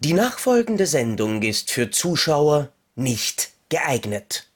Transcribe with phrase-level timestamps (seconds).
[0.00, 4.48] Die nachfolgende Sendung ist für Zuschauer nicht geeignet.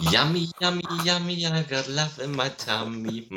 [0.00, 3.26] Yummy, yummy, yummy, I got love in my tummy.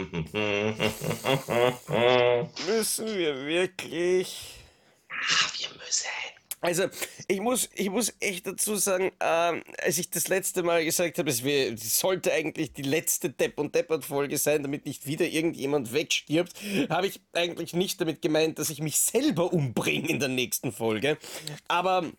[2.68, 4.60] Müssen wir wirklich?
[5.10, 6.41] Ah, wir müssen.
[6.62, 6.86] Also,
[7.28, 11.32] ich muss, ich muss echt dazu sagen, ähm, als ich das letzte Mal gesagt habe,
[11.32, 11.42] es
[12.00, 16.54] sollte eigentlich die letzte Depp und Deppert-Folge sein, damit nicht wieder irgendjemand wegstirbt,
[16.90, 21.18] habe ich eigentlich nicht damit gemeint, dass ich mich selber umbringe in der nächsten Folge.
[21.68, 22.12] Aber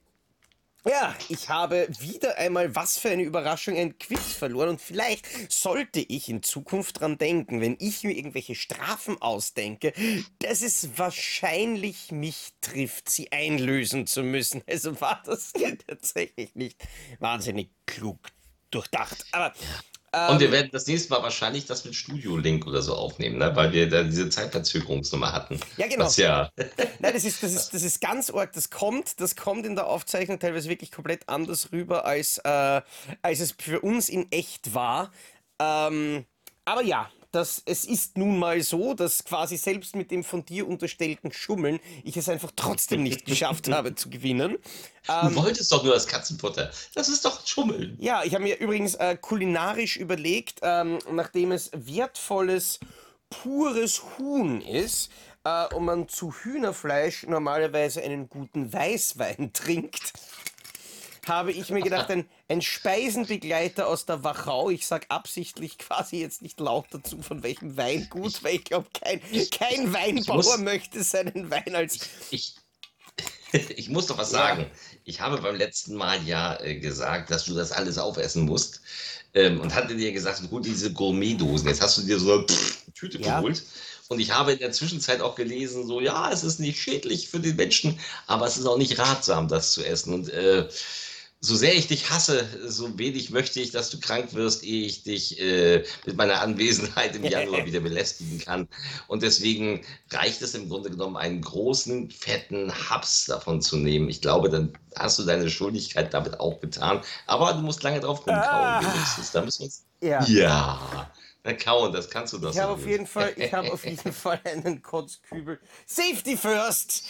[0.85, 6.01] ja, ich habe wieder einmal, was für eine Überraschung, ein Quiz verloren und vielleicht sollte
[6.01, 9.93] ich in Zukunft dran denken, wenn ich mir irgendwelche Strafen ausdenke,
[10.41, 14.63] dass es wahrscheinlich mich trifft, sie einlösen zu müssen.
[14.73, 15.53] Also war das
[15.87, 16.83] tatsächlich nicht
[17.21, 18.19] wahnsinnig klug
[18.71, 19.27] durchdacht.
[19.33, 19.53] Aber
[20.15, 23.57] Und wir werden das nächste Mal wahrscheinlich das mit Studio-Link oder so aufnehmen, ne?
[23.57, 25.59] weil wir da diese Zeitverzögerungsnummer hatten.
[25.79, 26.05] Ja, genau.
[26.05, 26.51] Was ja,
[26.99, 28.53] Nein, das ist, das, ist, das ist ganz arg.
[28.53, 32.83] Das kommt, das kommt in der Aufzeichnung teilweise wirklich komplett anders rüber, als, äh,
[33.23, 35.11] als es für uns in echt war.
[35.59, 36.27] Ähm,
[36.67, 40.69] aber ja, das, es ist nun mal so, dass quasi selbst mit dem von dir
[40.69, 44.59] unterstellten Schummeln ich es einfach trotzdem nicht geschafft habe zu gewinnen.
[45.07, 46.71] du wolltest doch nur das Katzenfutter.
[46.95, 47.97] Das ist doch Schummeln.
[47.99, 52.79] Ja, ich habe mir übrigens äh, kulinarisch überlegt, ähm, nachdem es wertvolles,
[53.31, 55.11] pures Huhn ist
[55.45, 60.13] äh, und man zu Hühnerfleisch normalerweise einen guten Weißwein trinkt,
[61.27, 66.43] habe ich mir gedacht, ein, ein Speisenbegleiter aus der Wachau, ich sag absichtlich quasi jetzt
[66.43, 69.21] nicht laut dazu, von welchem Weingut, weil ich glaube, kein,
[69.51, 72.01] kein Weinbauer muss- möchte seinen Wein als
[72.31, 72.57] Ich,
[73.77, 74.67] ich muss doch was sagen.
[75.05, 78.81] Ich habe beim letzten Mal ja äh, gesagt, dass du das alles aufessen musst.
[79.35, 81.67] Ähm, und hatte dir gesagt, hol diese Gourmetdosen.
[81.67, 83.37] Jetzt hast du dir so eine pff, Tüte Ja.
[83.39, 83.63] geholt.
[84.09, 87.41] Und ich habe in der Zwischenzeit auch gelesen, so, ja, es ist nicht schädlich für
[87.41, 90.13] den Menschen, aber es ist auch nicht ratsam, das zu essen.
[90.13, 90.69] Und äh,
[91.45, 95.03] so sehr ich dich hasse, so wenig möchte ich, dass du krank wirst, ehe ich
[95.03, 98.69] dich äh, mit meiner Anwesenheit im Januar wieder belästigen kann.
[99.09, 104.09] Und deswegen reicht es im Grunde genommen, einen großen, fetten Haps davon zu nehmen.
[104.09, 107.01] Ich glaube, dann hast du deine Schuldigkeit damit auch getan.
[107.27, 108.81] Aber du musst lange drauf rumkauen, Ah.
[108.81, 109.33] wenigstens.
[109.33, 109.69] Da müssen
[110.01, 110.09] wir.
[110.09, 110.25] Ja.
[110.27, 111.11] Ja,
[111.45, 114.41] kauen, das kannst du doch Ich habe auf jeden Fall, ich habe auf jeden Fall
[114.45, 117.05] einen Kotzkübel Safety First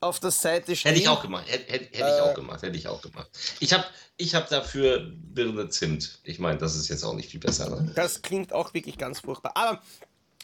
[0.00, 0.90] auf der Seite stehen.
[0.90, 1.44] Hätte ich auch gemacht.
[1.48, 2.62] Hätte, hätte, hätte ich auch gemacht.
[2.62, 3.28] Hätte ich auch gemacht.
[3.60, 3.84] Ich habe
[4.16, 6.18] ich hab dafür Birne Zimt.
[6.24, 7.70] Ich meine, das ist jetzt auch nicht viel besser.
[7.70, 7.92] Ne?
[7.94, 9.52] Das klingt auch wirklich ganz furchtbar.
[9.54, 9.80] Aber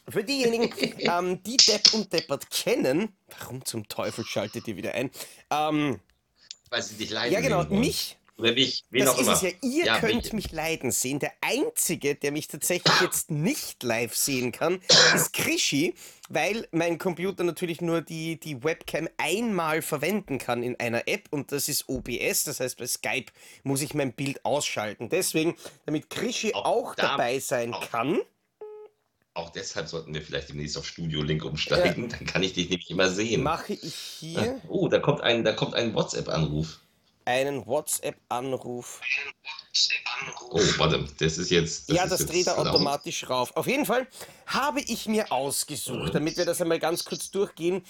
[0.08, 5.10] für diejenigen, ähm, die Depp und Deppert kennen, warum zum Teufel schaltet ihr wieder ein?
[5.50, 6.00] Ähm,
[6.70, 8.18] Weil sie dich leiden ja genau, mich.
[8.42, 9.32] Oder mich, wen Das auch ist immer.
[9.36, 10.32] es ja, ihr Ja, könnt mich.
[10.32, 11.20] mich leiden sehen.
[11.20, 14.80] Der Einzige, der mich tatsächlich jetzt nicht live sehen kann,
[15.14, 15.94] ist Krischi,
[16.28, 21.52] weil mein Computer natürlich nur die, die Webcam einmal verwenden kann in einer App und
[21.52, 23.26] das ist OBS, das heißt bei Skype
[23.62, 25.08] muss ich mein Bild ausschalten.
[25.08, 25.54] Deswegen,
[25.86, 28.18] damit Krischi Auch auch da- dabei sein auch- kann,
[29.34, 32.08] Auch deshalb sollten wir vielleicht demnächst auf Studio Link umsteigen.
[32.10, 33.42] Dann kann ich dich nämlich immer sehen.
[33.42, 36.80] mache ich hier Oh, da kommt ein, da kommt ein WhatsApp-Anruf.
[37.24, 39.00] Einen WhatsApp-Anruf.
[40.50, 41.88] Oh, warte, das ist jetzt.
[41.88, 43.56] ja, ist das jetzt dreht er automatisch rauf.
[43.56, 44.06] Auf jeden Fall
[44.46, 47.82] habe ich mir ausgesucht, damit wir das einmal ganz kurz durchgehen.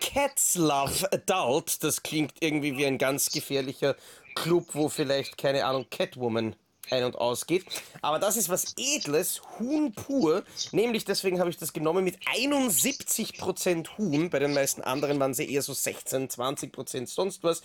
[0.00, 3.96] Cats Love Adult, das klingt irgendwie wie ein ganz gefährlicher
[4.34, 6.56] Club, wo vielleicht, keine Ahnung, Catwoman
[6.90, 7.64] ein- und ausgeht.
[8.02, 10.44] Aber das ist was Edles, Huhn pur.
[10.72, 14.30] Nämlich deswegen habe ich das genommen mit 71% Huhn.
[14.30, 17.62] Bei den meisten anderen waren sie eher so 16, 20% sonst was.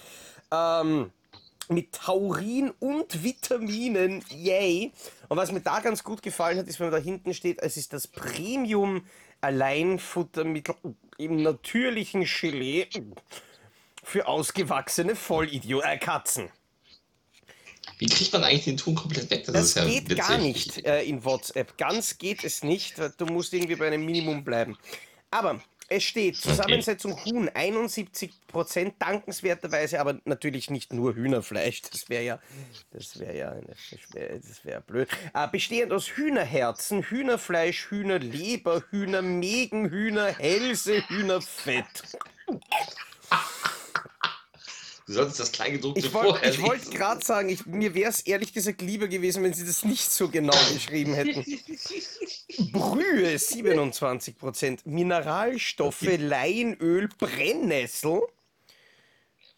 [0.51, 1.11] Ähm,
[1.69, 4.23] mit Taurin und Vitaminen.
[4.29, 4.91] Yay!
[5.29, 7.77] Und was mir da ganz gut gefallen hat, ist, wenn man da hinten steht, es
[7.77, 9.05] ist das Premium
[9.41, 10.75] Alleinfuttermittel
[11.17, 12.87] im natürlichen Gelee
[14.03, 16.49] für ausgewachsene Vollidiot äh, Katzen.
[17.97, 19.45] Wie kriegt man eigentlich den Ton komplett weg?
[19.45, 20.17] Das, Das ja geht witzig.
[20.17, 21.77] gar nicht äh, in WhatsApp.
[21.77, 22.95] Ganz geht es nicht.
[23.17, 24.77] Du musst irgendwie bei einem Minimum bleiben.
[25.31, 31.83] Aber es steht Zusammensetzung Huhn 71%, dankenswerterweise aber natürlich nicht nur Hühnerfleisch.
[31.83, 32.39] Das wäre ja,
[32.91, 35.07] das wäre ja, eine- das wäre das wär blöd.
[35.33, 41.85] Äh, bestehend aus Hühnerherzen, Hühnerfleisch, Hühnerleber, Hühnermägen, Hühnerhälse, Hühnerfett.
[45.07, 46.93] Du solltest das Kleingedruckte Ich wollte vorher ich wollt lesen.
[46.95, 50.29] gerade sagen, ich, mir wäre es ehrlich gesagt lieber gewesen, wenn sie das nicht so
[50.29, 51.43] genau geschrieben hätten.
[52.71, 58.21] Brühe 27%, Mineralstoffe, Leinöl, Brennnessel.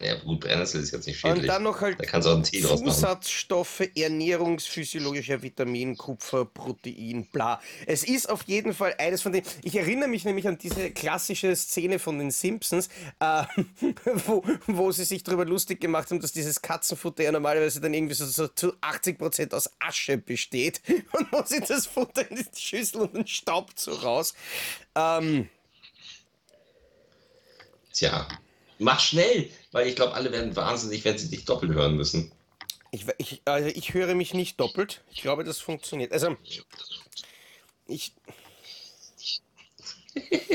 [0.00, 1.42] Ja, gut, Brennnessel ist jetzt nicht schädlich.
[1.42, 2.62] Und dann noch halt da kannst du auch einen Tee.
[2.62, 7.60] Zusatzstoffe, ernährungsphysiologischer Vitamin, Kupfer, Protein, bla.
[7.84, 9.42] Es ist auf jeden Fall eines von den.
[9.64, 13.42] Ich erinnere mich nämlich an diese klassische Szene von den Simpsons, äh,
[14.26, 18.14] wo, wo sie sich darüber lustig gemacht haben, dass dieses Katzenfutter ja normalerweise dann irgendwie
[18.14, 20.80] so, so zu 80% aus Asche besteht.
[21.12, 24.34] Und wo sie das Futter in die Schüssel und den Staub so raus.
[24.94, 25.48] Ähm,
[27.92, 28.28] Tja,
[28.78, 32.32] mach schnell, weil ich glaube, alle werden wahnsinnig, wenn sie dich doppelt hören müssen.
[32.90, 35.02] ich, ich, also ich höre mich nicht doppelt.
[35.12, 36.12] Ich glaube, das funktioniert.
[36.12, 36.36] Also,
[37.86, 38.12] ich.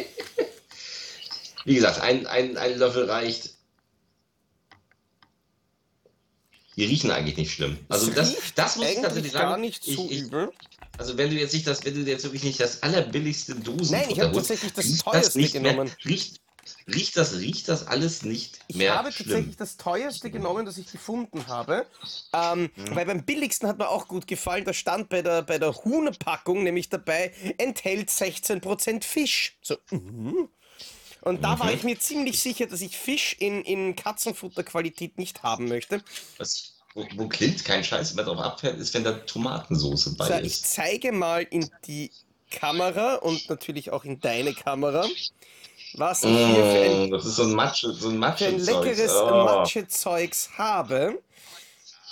[1.66, 3.54] Wie gesagt, ein, ein, ein Löffel reicht.
[6.76, 7.78] Die riechen eigentlich nicht schlimm.
[7.88, 9.50] Also das, das muss ich tatsächlich sagen.
[9.50, 10.52] gar nicht so ich, ich, übel.
[10.98, 14.10] also wenn du jetzt nicht das, wenn du jetzt wirklich nicht das allerbilligste Dosen Nein,
[14.10, 15.86] ich habe tatsächlich das teuerste nicht genommen.
[15.86, 16.42] Mehr, riecht,
[16.88, 19.28] riecht das, riecht das alles nicht Ich mehr habe schlimm.
[19.30, 21.86] tatsächlich das teuerste genommen, das ich gefunden habe.
[22.34, 25.74] Ähm, Weil beim billigsten hat mir auch gut gefallen, da stand bei der, bei der
[25.74, 29.58] Huhn-Packung nämlich dabei, enthält 16% Fisch.
[29.62, 30.50] So, mhm.
[31.22, 35.70] Und da war ich mir ziemlich sicher, dass ich Fisch in, in Katzenfutterqualität nicht haben
[35.70, 36.04] möchte.
[36.38, 40.34] Was, wo, wo Clint kein Scheiß mehr drauf abfährt, ist, wenn da Tomatensoße bei So,
[40.36, 40.74] ich ist.
[40.74, 42.12] zeige mal in die
[42.52, 45.08] Kamera und natürlich auch in deine Kamera,
[45.94, 48.60] was ich hier für ein, Mm, das ist so ein Matsche, so ein für ein
[48.60, 49.44] leckeres Oh.
[49.46, 51.20] Matschezeugs habe.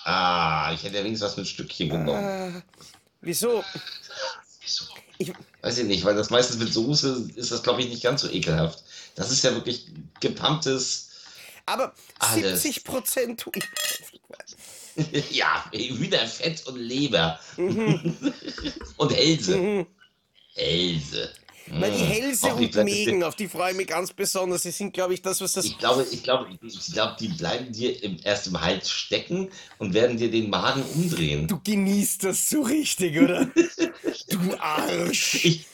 [0.04, 2.58] Ah, ich hätte ja wenigstens was mit Stückchen genommen.
[2.58, 2.62] Äh,
[3.22, 3.64] wieso?
[5.18, 5.32] Ich,
[5.62, 8.30] Weiß ich nicht, weil das meistens mit Soße ist das, glaube ich, nicht ganz so
[8.30, 8.84] ekelhaft.
[9.16, 9.86] Das ist ja wirklich
[10.20, 11.10] gepumptes.
[11.68, 12.64] aber Alles.
[12.64, 13.46] 70 Prozent.
[15.30, 17.40] ja, Hühnerfett und Leber.
[18.98, 19.58] und Hälse.
[19.58, 19.88] Mhm.
[20.56, 21.32] Hälse.
[21.68, 22.08] Weil die Mm.
[22.08, 24.64] Hälse Hoffentlich und Mägen, auf die freue ich mich ganz besonders.
[24.64, 25.66] Die sind, glaube ich, das, was das.
[25.66, 29.94] Ich glaube, ich glaube, ich glaube, die bleiben dir im, erst im Hals stecken und
[29.94, 31.48] werden dir den Magen umdrehen.
[31.48, 33.46] Du genießt das so richtig, oder?
[34.30, 35.46] du Arsch!
[35.46, 35.66] Ich,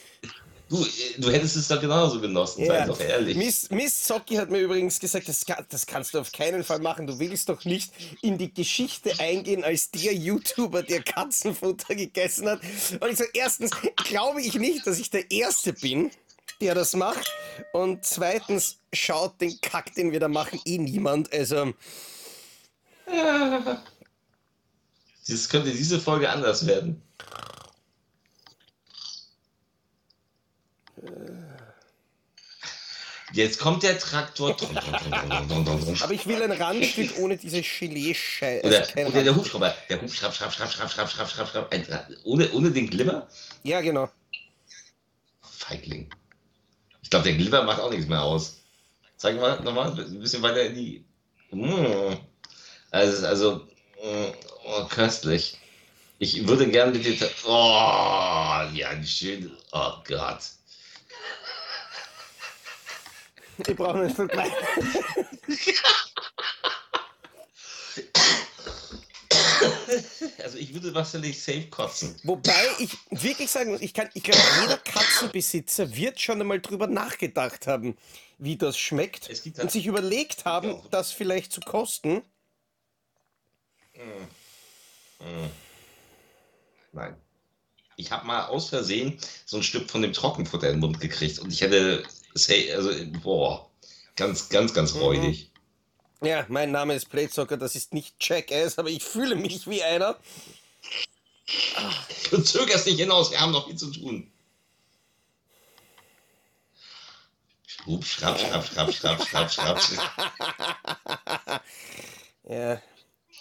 [0.69, 0.85] du,
[1.17, 2.85] du hättest es doch genauso genossen, sei Ja.
[2.85, 3.35] doch ehrlich.
[3.37, 7.07] Miss, Miss Zocki hat mir übrigens gesagt, das, das kannst du auf keinen Fall machen.
[7.07, 7.91] Du willst doch nicht
[8.21, 12.59] in die Geschichte eingehen als der YouTuber, der Katzenfutter gegessen hat.
[12.99, 13.71] Und ich so, erstens
[14.05, 16.11] glaube ich nicht, dass ich der Erste bin,
[16.61, 17.31] der das macht.
[17.73, 21.31] Und zweitens schaut den Kack, den wir da machen, eh niemand.
[21.33, 21.73] Also,
[25.27, 27.01] Das könnte diese Folge anders werden.
[33.33, 34.55] Jetzt kommt der Traktor.
[36.01, 38.65] aber ich will ein Randstück ohne diese Gelee-Scheiße.
[38.65, 39.75] Oder, Also kein oder der Hubschrauber.
[39.89, 41.73] Der Hubschraub, schraub, schraub, schraub, schraub, schraub, schraub, schraub.
[41.73, 41.85] Ein,
[42.23, 43.27] ohne, ohne den Glimmer?
[43.63, 44.09] ja, genau.
[45.41, 46.09] Feigling.
[47.01, 48.61] Ich glaube, der Glimmer macht auch nichts mehr aus.
[49.17, 51.05] Zeig mal nochmal ein bisschen weiter in die.
[51.51, 52.17] Mm.
[52.91, 53.55] Also, also
[54.01, 54.31] mm,
[54.65, 55.57] oh, köstlich.
[56.19, 57.29] Ich würde gerne mit dir.
[57.45, 59.51] Oh, ja, schön.
[59.71, 60.39] Oh Gott.
[63.57, 64.51] Ich brauche nicht klein.
[70.43, 72.15] Also, ich würde wahrscheinlich safe kotzen.
[72.23, 76.87] Wobei ich wirklich sagen muss, ich, kann, ich glaube, jeder Katzenbesitzer wird schon einmal drüber
[76.87, 77.97] nachgedacht haben,
[78.37, 80.81] wie das schmeckt gibt und halt- sich überlegt haben, Ja.
[80.91, 82.21] das vielleicht zu kosten.
[86.91, 87.15] Nein.
[87.95, 91.39] Ich habe mal aus Versehen so ein Stück von dem Trockenfutter in den Mund gekriegt
[91.39, 92.03] und ich hätte.
[92.73, 92.91] Also,
[93.23, 93.69] boah.
[94.15, 94.99] Ganz, ganz, ganz Mhm.
[95.01, 95.51] räudig.
[96.21, 100.17] Ja, mein Name ist Playzocker, das ist nicht Jackass, aber ich fühle mich wie einer.
[102.31, 104.31] Du zögerst nicht hinaus, wir haben noch viel zu tun.
[107.65, 109.79] Schrupp, schrapp, schrapp, schrapp, schrapp, schrapp, schrapp.
[112.49, 112.81] Ja,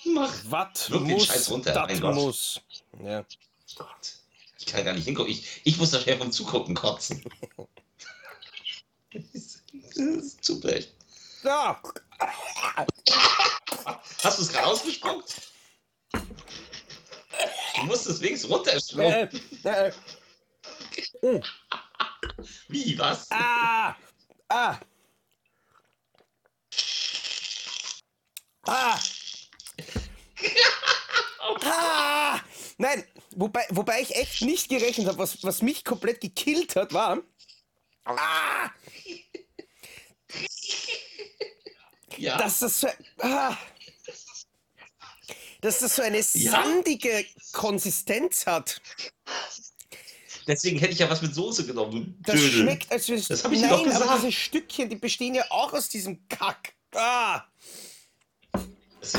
[0.05, 0.33] Mach.
[0.50, 2.15] Watt Wirk den muss, Scheiß runter, Gott.
[2.15, 2.61] muss.
[3.05, 3.25] Ja.
[3.76, 3.88] Gott.
[4.59, 5.31] Ich kann gar nicht hingucken.
[5.33, 7.25] Ich, ich muss da schnell vom Zugucken kotzen.
[9.32, 10.92] Das ist zu blöd.
[11.42, 11.80] Ja,
[14.23, 15.35] Hast du es gerade ausgespuckt?
[16.12, 19.40] Du musst es wenigstens runterschlucken.
[19.64, 19.92] äh,
[21.23, 21.40] äh,
[22.68, 23.30] Wie, was?
[23.30, 23.94] ah,
[24.49, 24.78] ah.
[28.66, 28.99] Ah.
[31.62, 32.40] Ah!
[32.76, 37.18] Nein, wobei, wobei ich echt nicht gerechnet habe, was, was mich komplett gekillt hat, war.
[38.07, 38.71] Ah!
[42.17, 42.39] Ja.
[42.39, 42.89] Dass das so.
[43.19, 43.57] Ah,
[45.61, 48.81] dass das so eine sandige Konsistenz hat.
[50.47, 52.17] Deswegen hätte ich ja was mit Soße genommen.
[52.23, 52.63] Das Dödel.
[52.63, 53.29] schmeckt, als würde es.
[53.29, 54.05] Das hab ich Nein, doch gesagt.
[54.07, 56.75] aber diese Stückchen, die bestehen ja auch aus diesem Kack.
[56.95, 57.45] Ah!
[59.01, 59.15] Das,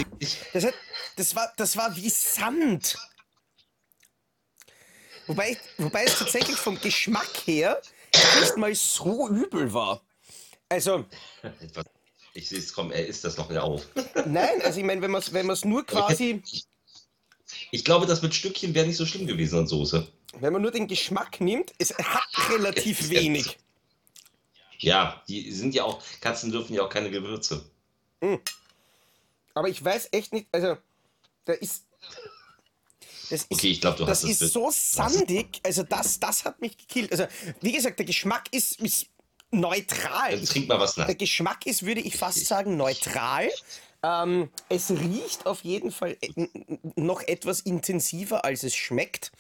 [0.64, 0.74] hat,
[1.18, 2.98] das, war, das war wie Sand.
[5.28, 7.82] Wobei, wobei es tatsächlich vom Geschmack her
[8.42, 10.02] nicht mal so übel war.
[10.70, 11.06] Also,
[12.34, 13.88] Ich sehe es, komm, er isst das noch wieder auf.
[14.26, 16.42] nein, also ich meine, wenn man es wenn man's nur quasi,
[17.72, 20.08] Ich glaube, das mit Stückchen wäre nicht so schlimm gewesen an Soße.
[20.40, 23.58] wenn man nur den Geschmack nimmt, es hat relativ wenig.
[24.80, 27.66] Ja, die sind ja auch, Katzen dürfen ja auch keine Gewürze.
[29.54, 30.78] Aber ich weiß echt nicht, also,
[31.46, 31.86] da ist.
[33.30, 34.54] Das ist, Okay, ich glaube, du das hast ist es.
[34.54, 37.12] so sandig, also das, das hat mich gekillt.
[37.12, 37.26] Also,
[37.62, 39.08] wie gesagt, der Geschmack ist, ist
[39.52, 40.32] neutral.
[40.36, 41.06] Dann trink mal was nach.
[41.06, 43.50] Der Geschmack ist, würde ich fast sagen, neutral.
[44.04, 46.50] Ähm, es riecht auf jeden Fall n-
[46.96, 49.32] noch etwas intensiver, als es schmeckt.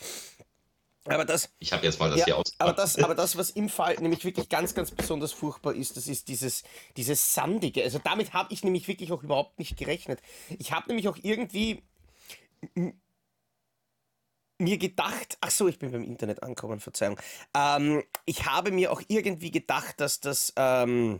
[1.06, 2.51] Aber das, Ich habe jetzt mal das ja, hier aus.
[2.58, 6.08] aber, das, aber das, was im Fall nämlich wirklich ganz, ganz besonders furchtbar ist, das
[6.08, 6.63] ist dieses,
[6.98, 7.84] dieses Sandige.
[7.84, 10.20] Also damit habe ich nämlich wirklich auch überhaupt nicht gerechnet.
[10.60, 11.82] Ich habe nämlich auch irgendwie
[14.57, 17.19] mir gedacht, ach so, ich bin beim Internet angekommen, Verzeihung.
[17.53, 21.19] Ähm, ich habe mir auch irgendwie gedacht, dass das ähm,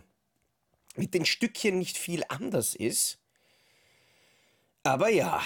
[0.96, 3.18] mit den Stückchen nicht viel anders ist.
[4.82, 5.40] Aber ja,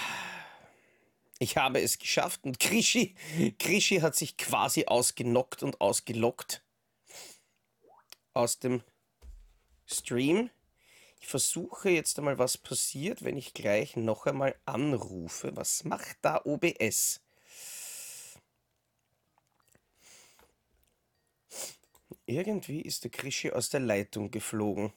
[1.38, 3.14] ich habe es geschafft und Krischi,
[3.58, 6.62] Krischi hat sich quasi ausgenockt und ausgelockt
[8.32, 8.82] aus dem
[9.86, 10.50] Stream.
[11.20, 15.54] Ich versuche jetzt einmal, was passiert, wenn ich gleich noch einmal anrufe.
[15.56, 17.21] Was macht da OBS?
[22.26, 24.92] Irgendwie ist der Krischi aus der Leitung geflogen.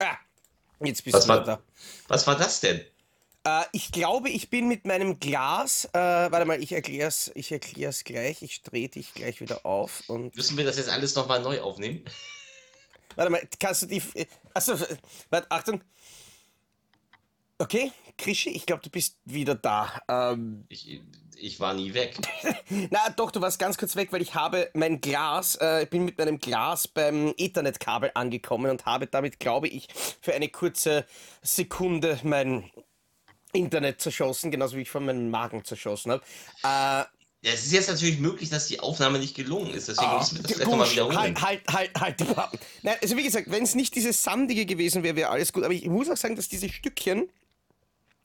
[0.00, 0.16] Ah,
[0.80, 1.62] jetzt bist Was du war- da.
[2.08, 2.84] Was war das denn?
[3.44, 5.86] Äh, ich glaube, ich bin mit meinem Glas.
[5.92, 8.42] Äh, warte mal, ich erkläre es ich erklär's gleich.
[8.42, 10.02] Ich drehe dich gleich wieder auf.
[10.08, 12.04] Und Müssen wir das jetzt alles nochmal neu aufnehmen?
[13.16, 14.02] warte mal, kannst du die.
[14.54, 14.74] Achso,
[15.30, 15.82] warte, Achtung.
[17.60, 20.00] Okay, Krischi, ich glaube, du bist wieder da.
[20.08, 21.00] Ähm, Ich,
[21.36, 22.16] ich war nie weg.
[22.90, 26.04] na doch, du warst ganz kurz weg, weil ich habe mein Glas, äh, ich bin
[26.04, 29.88] mit meinem Glas beim Ethernetkabel angekommen und habe damit, glaube ich,
[30.20, 31.04] für eine kurze
[31.42, 32.70] Sekunde mein
[33.52, 36.22] Internet zerschossen, genauso wie ich von meinem Magen zerschossen habe.
[36.62, 37.04] Äh,
[37.40, 39.88] Ja, es ist jetzt natürlich möglich, dass die Aufnahme nicht gelungen ist.
[39.88, 41.16] Deswegen müssen wir das vielleicht nochmal Gusch, wiederholen.
[41.16, 42.20] halt, halt, halt, halt.
[42.20, 42.58] die Pappen.
[42.82, 45.62] Nein, also wie gesagt, wenn es nicht dieses Sandige gewesen wäre, wäre alles gut.
[45.64, 47.28] Aber ich muss auch sagen, dass diese Stückchen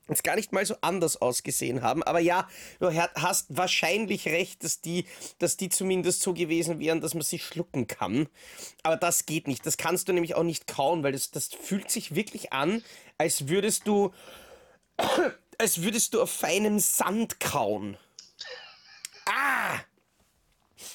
[0.10, 2.04] jetzt gar nicht mal so anders ausgesehen haben.
[2.04, 2.50] Aber ja,
[2.80, 5.06] du ha- hast wahrscheinlich recht, dass die,
[5.40, 8.28] dass die zumindest so gewesen wären, dass man sie schlucken kann.
[8.82, 9.66] Aber das geht nicht.
[9.66, 12.84] Das kannst du nämlich auch nicht kauen, weil das, das fühlt sich wirklich an,
[13.18, 14.12] als würdest du,
[15.58, 17.98] als würdest du auf feinem Sand kauen.
[19.26, 19.80] Ah!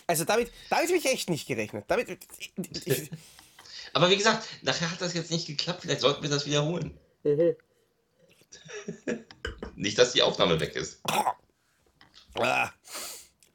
[0.06, 1.84] Also damit, damit habe ich echt nicht gerechnet.
[1.88, 2.52] Damit, ich,
[3.92, 5.82] Aber wie gesagt, nachher hat das jetzt nicht geklappt.
[5.82, 6.98] Vielleicht sollten wir das wiederholen.
[9.74, 11.00] nicht, dass die Aufnahme weg ist.
[12.34, 12.72] ah,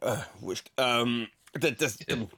[0.01, 0.71] äh, wurscht.
[0.77, 2.29] Ähm, das, das, dann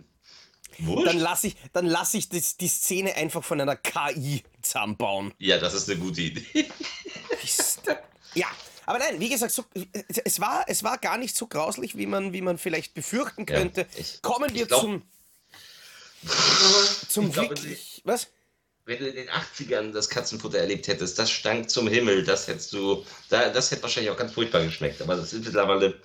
[0.78, 1.14] Wurscht.
[1.14, 5.34] lasse ich, dann lass ich das, die Szene einfach von einer KI zusammenbauen.
[5.40, 6.70] Ja, das ist eine gute Idee.
[8.36, 8.48] Ja,
[8.86, 9.64] aber nein, wie gesagt, so,
[10.24, 13.58] es, war, es war gar nicht so grauslich, wie man, wie man vielleicht befürchten Ja,
[13.58, 13.88] könnte.
[13.98, 15.02] ich- Kommen wir glaub- zum,
[17.08, 18.02] zum wirklich.
[18.06, 18.28] Was?
[18.86, 22.72] Wenn du in den 80ern das Katzenfutter erlebt hättest, das stank zum Himmel, das hättest
[22.74, 25.02] du, da, das hätte wahrscheinlich auch ganz furchtbar geschmeckt.
[25.02, 26.00] Aber das ist mittlerweile,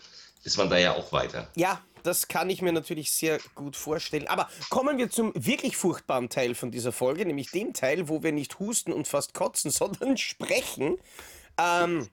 [0.44, 1.50] ist man da ja auch weiter.
[1.56, 4.26] Ja, das kann ich mir natürlich sehr gut vorstellen.
[4.28, 8.32] Aber kommen wir zum wirklich furchtbaren Teil von dieser Folge, nämlich dem Teil, wo wir
[8.32, 10.96] nicht husten und fast kotzen, sondern sprechen.
[11.58, 12.08] Ähm,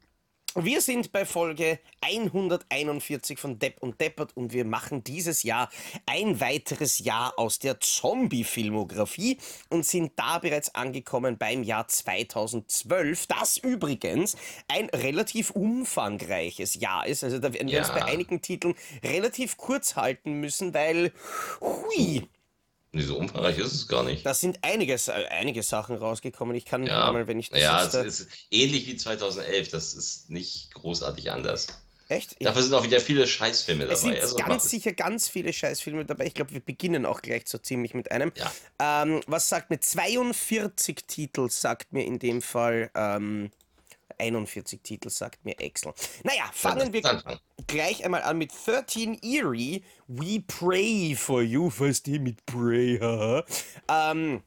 [0.59, 5.69] wir sind bei Folge 141 von Depp und Deppert und wir machen dieses Jahr
[6.07, 9.37] ein weiteres Jahr aus der Zombie-Filmografie
[9.69, 14.35] und sind da bereits angekommen beim Jahr 2012, das übrigens
[14.67, 17.23] ein relativ umfangreiches Jahr ist.
[17.23, 17.93] Also da werden wir uns Ja.
[17.93, 18.73] bei einigen Titeln
[19.03, 21.11] relativ kurz halten müssen, weil,
[21.61, 22.27] hui,
[22.97, 24.25] Nee, so umfangreich ist es gar nicht.
[24.25, 26.55] da sind einige, äh, einige Sachen rausgekommen.
[26.55, 29.69] Ich kann Ja, mal, wenn ich das ja jetzt, es ist ähnlich wie 2011.
[29.69, 31.67] Das ist nicht großartig anders.
[32.09, 32.35] echt?
[32.43, 34.13] Dafür sind auch wieder viele Scheißfilme Es dabei.
[34.13, 36.25] sind Also, ganz sicher ganz viele Scheißfilme dabei.
[36.25, 38.31] Ich glaube, wir beginnen auch gleich so ziemlich mit einem.
[38.35, 39.03] Ja.
[39.03, 43.51] Ähm, was sagt mir 42 Titel, sagt mir in dem Fall ähm,
[44.17, 45.93] 41 Titel, sagt mir Excel.
[46.23, 47.39] Naja, fangen wir Anfang.
[47.67, 49.83] gleich einmal an mit 13 Eerie.
[50.07, 52.99] We pray for you, weißt du, mit Pray.
[53.87, 54.41] Ähm,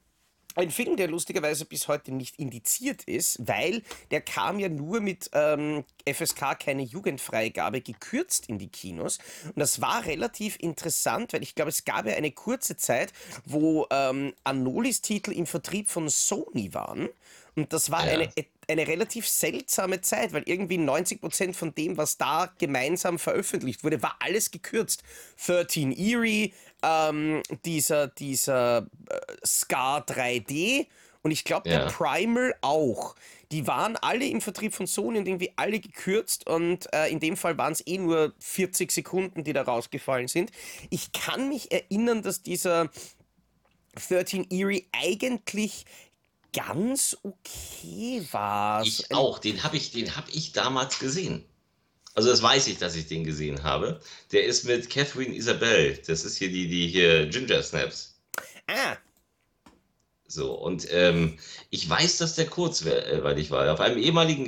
[0.55, 5.29] ein Film, der lustigerweise bis heute nicht indiziert ist, weil der kam ja nur mit
[5.33, 9.19] ähm, FSK keine Jugendfreigabe gekürzt in die Kinos.
[9.45, 13.13] Und das war relativ interessant, weil ich glaube, es gab ja eine kurze Zeit,
[13.45, 17.07] wo ähm, Anolis Titel im Vertrieb von Sony waren.
[17.55, 18.13] Und das war Ja.
[18.13, 18.29] eine,
[18.69, 24.15] eine relativ seltsame Zeit, weil irgendwie 90% von dem, was da gemeinsam veröffentlicht wurde, war
[24.19, 25.03] alles gekürzt.
[25.45, 30.87] 13 Eerie, ähm, dieser, dieser äh, Scar 3D
[31.23, 31.85] und ich glaube der Ja.
[31.87, 33.15] Primal auch.
[33.51, 37.35] Die waren alle im Vertrieb von Sony und irgendwie alle gekürzt und äh, in dem
[37.35, 40.51] Fall waren es eh nur 40 Sekunden, die da rausgefallen sind.
[40.89, 42.89] Ich kann mich erinnern, dass dieser
[44.07, 45.85] 13 Eerie eigentlich
[46.53, 48.83] ganz okay war.
[48.83, 51.45] So Ich auch, den habe ich, den hab ich damals gesehen.
[52.13, 54.01] Also das weiß ich, dass ich den gesehen habe.
[54.31, 55.97] Der ist mit Catherine Isabel.
[56.05, 58.19] Das ist hier die, die hier Ginger Snaps.
[58.67, 58.97] Ah,
[60.31, 61.37] So, und ähm,
[61.71, 63.71] ich weiß, dass der kurzweilig war.
[63.73, 64.45] Auf einem ehemaligen,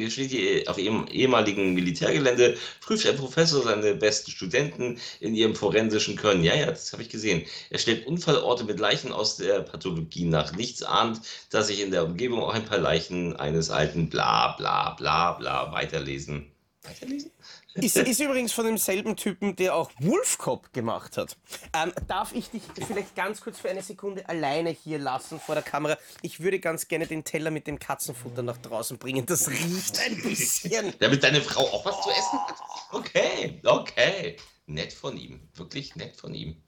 [0.65, 6.45] auf einem ehemaligen Militärgelände prüft ein Professor seine besten Studenten in ihrem forensischen Können.
[6.45, 7.43] Ja, ja, das habe ich gesehen.
[7.69, 10.53] Er stellt Unfallorte mit Leichen aus der Pathologie nach.
[10.55, 14.91] Nichts ahnt, dass sich in der Umgebung auch ein paar Leichen eines alten bla bla
[14.91, 16.49] bla bla weiterlesen.
[16.83, 17.31] Weiterlesen?
[17.75, 21.37] Ist, ist übrigens von demselben Typen, der auch Wolfcop gemacht hat.
[21.73, 25.63] Ähm, darf ich dich vielleicht ganz kurz für eine Sekunde alleine hier lassen vor der
[25.63, 25.97] Kamera?
[26.21, 29.25] Ich würde ganz gerne den Teller mit dem Katzenfutter nach draußen bringen.
[29.25, 30.93] Das riecht ein bisschen.
[30.99, 32.55] Damit deine Frau auch was zu essen hat?
[32.91, 34.37] Okay, okay.
[34.67, 35.39] Nett von ihm.
[35.55, 36.61] Wirklich nett von ihm.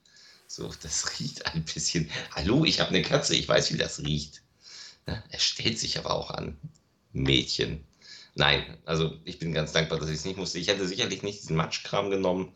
[0.48, 2.10] So, das riecht ein bisschen.
[2.34, 4.42] Hallo, ich habe eine Katze, ich weiß, wie das riecht.
[5.06, 6.58] Er stellt sich aber auch an.
[7.12, 7.86] Mädchen.
[8.38, 10.58] Nein, also ich bin ganz dankbar, dass ich es nicht musste.
[10.58, 12.52] Ich hätte sicherlich nicht diesen Matschkram genommen,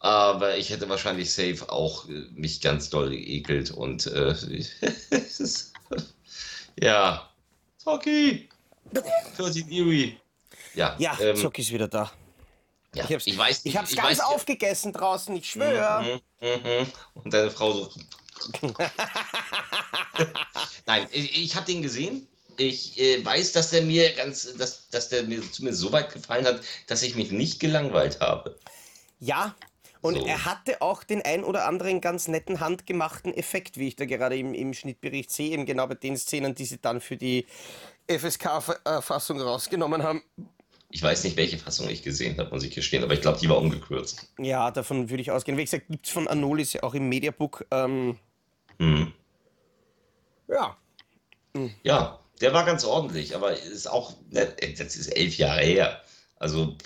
[0.00, 4.32] aber ich hätte wahrscheinlich safe auch äh, mich ganz doll geekelt und äh,
[5.10, 5.72] ist,
[6.78, 7.26] ja,
[7.78, 8.50] Zocky,
[9.36, 10.20] 13 Eerie.
[10.74, 12.12] Ja, Ja, ähm, Zock ist wieder da.
[12.94, 16.20] ja, Ich hab's, ich weiß, ich hab's ich ganz weiß, aufgegessen draußen, ich schwöre.
[16.40, 16.86] Mhm, mhm.
[17.14, 17.90] Und deine Frau so.
[20.86, 22.28] Nein, ich, ich habe den gesehen.
[22.56, 26.44] Ich äh, weiß, dass der mir ganz, dass, dass der mir zumindest so weit gefallen
[26.44, 28.56] hat, dass ich mich nicht gelangweilt habe.
[29.20, 29.54] Ja,
[30.00, 30.26] und So.
[30.26, 34.36] er hatte auch den ein oder anderen ganz netten handgemachten Effekt, wie ich da gerade
[34.36, 37.46] im, im Schnittbericht sehe, eben genau bei den Szenen, die sie dann für die
[38.08, 40.22] FSK-Fassung rausgenommen haben.
[40.90, 43.48] Ich weiß nicht, welche Fassung ich gesehen habe, muss ich gestehen, aber ich glaube, die
[43.48, 44.28] war umgekürzt.
[44.38, 45.56] Ja, davon würde ich ausgehen.
[45.56, 47.64] Wie gesagt, gibt es von Anolis ja auch im Mediabook.
[47.70, 48.18] Ähm,
[48.78, 49.12] Hm.
[50.48, 50.76] ja,
[51.82, 56.00] Ja, der war ganz ordentlich, aber ist auch, ne, das ist elf Jahre her.
[56.36, 56.76] Also,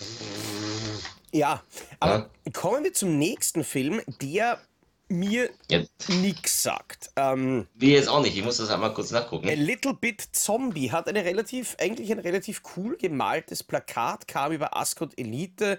[1.32, 1.62] ja.
[1.98, 4.60] Aber kommen wir zum nächsten Film, der
[5.08, 7.10] mir ja, nix sagt.
[7.16, 8.36] Ähm, wir jetzt auch nicht.
[8.36, 9.48] Ich muss das einmal kurz nachgucken.
[9.48, 14.76] A Little Bit Zombie hat eine relativ, eigentlich ein relativ cool gemaltes Plakat, kam über
[14.76, 15.78] Ascot Elite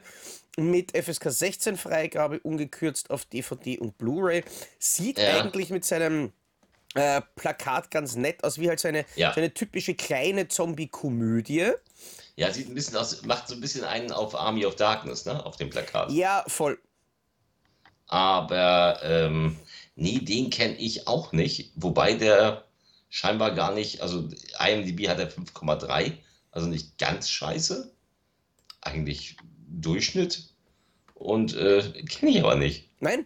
[0.57, 4.43] mit FSK 16 Freigabe, ungekürzt auf DVD und Blu-ray.
[4.79, 5.41] Sieht Ja.
[5.41, 6.31] eigentlich mit seinem
[6.97, 9.33] äh, Plakat ganz nett aus, wie halt seine, Ja.
[9.33, 11.71] seine typische kleine Zombie-Komödie.
[12.35, 15.43] Ja, sieht ein bisschen aus, macht so ein bisschen einen auf Army of Darkness, ne,
[15.45, 16.11] auf dem Plakat.
[16.11, 16.77] Ja, voll.
[18.07, 19.57] Aber ähm,
[19.95, 21.71] nee, den kenne ich auch nicht.
[21.75, 22.63] Wobei der
[23.09, 24.29] scheinbar gar nicht, also
[24.65, 26.13] IMDb hat er 5,3,
[26.51, 27.91] also nicht ganz scheiße.
[28.81, 29.35] Eigentlich
[29.69, 30.43] Durchschnitt.
[31.15, 32.89] Und äh, kenne ich aber nicht.
[32.99, 33.25] Nein?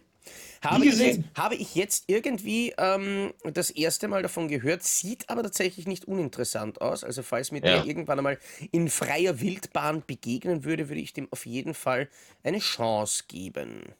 [0.62, 5.42] Habe ich, jetzt, habe ich jetzt irgendwie ähm, das erste Mal davon gehört, sieht aber
[5.42, 7.02] tatsächlich nicht uninteressant aus.
[7.04, 7.76] Also falls mir Ja.
[7.78, 8.38] der irgendwann einmal
[8.70, 12.08] in freier Wildbahn begegnen würde, würde ich dem auf jeden Fall
[12.44, 13.94] eine Chance geben.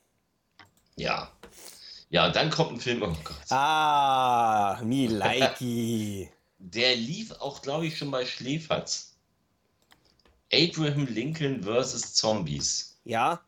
[0.96, 1.32] Ja.
[2.10, 3.50] Ja, dann kommt ein Film, oh Gott.
[3.50, 6.28] Ah, me likey.
[6.58, 9.16] Der lief auch, glaube ich, schon bei Schläferz.
[10.52, 12.12] Abraham Lincoln vs.
[12.14, 12.98] Zombies.
[13.04, 13.40] ja,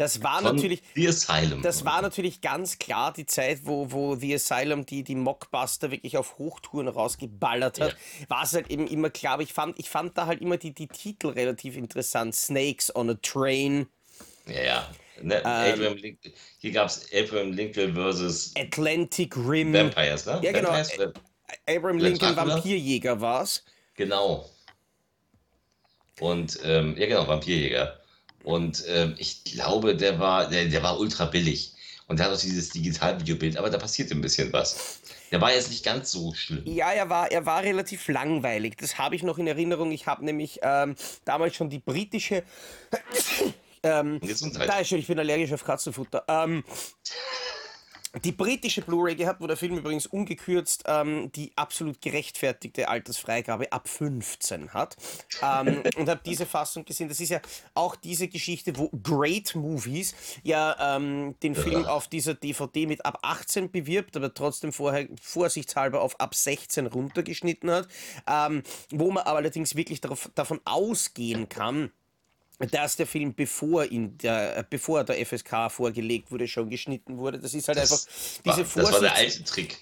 [0.00, 0.82] das war Von natürlich...
[0.94, 1.60] The Asylum.
[1.60, 6.16] Das war natürlich ganz klar die Zeit, wo, wo The Asylum die, die Mockbuster wirklich
[6.16, 7.96] auf Hochtouren rausgeballert hat.
[8.28, 10.72] War es halt eben immer klar, aber ich fand, ich fand da halt immer die,
[10.72, 12.34] die Titel relativ interessant.
[12.34, 13.88] Snakes on a Train,
[14.46, 14.90] Ja, ja.
[15.20, 16.16] Ne, Ähm.
[16.60, 19.74] Hier gab es Abraham Lincoln versus Atlantic Rim.
[19.74, 20.40] Vampires, ne?
[20.42, 20.70] Ja, genau.
[20.70, 21.12] Vampires?
[21.68, 22.36] Abraham Lincoln?
[22.36, 23.66] Vampirjäger war's.
[23.96, 24.48] Genau.
[26.20, 27.99] Und, ähm, ja, genau, Vampirjäger.
[28.42, 31.72] Und ähm, ich glaube, der war, der, der war ultra billig.
[32.06, 35.00] Und der hat auch dieses Digitalvideobild, aber da passiert ein bisschen was.
[35.30, 36.62] Der war jetzt nicht ganz so schlimm.
[36.66, 38.76] Ja, er war, er war relativ langweilig.
[38.78, 39.92] Das habe ich noch in Erinnerung.
[39.92, 42.42] Ich habe nämlich ähm, damals schon die britische.
[43.84, 44.68] ähm, Gesundheit.
[44.68, 46.24] da ist schon, ich bin allergisch auf Katzenfutter.
[46.26, 46.64] Ähm,
[48.24, 53.88] die britische Blu-ray gehabt, wo der Film übrigens ungekürzt ähm, die absolut gerechtfertigte Altersfreigabe ab
[53.88, 54.96] 15 hat.
[55.42, 57.08] Ähm, und habe diese Fassung gesehen.
[57.08, 57.40] Das ist ja
[57.74, 63.20] auch diese Geschichte, wo Great Movies ja ähm, den Film auf dieser DVD mit ab
[63.22, 67.88] 18 bewirbt, aber trotzdem vorher vorsichtshalber auf ab 16 runtergeschnitten hat.
[68.26, 71.92] Ähm, wo man aber allerdings wirklich darauf, davon ausgehen kann,
[72.66, 77.38] dass der Film, bevor, ihn der, bevor der FSK vorgelegt wurde, schon geschnitten wurde.
[77.38, 79.78] Das ist halt Das einfach war, diese das war der alte Trick.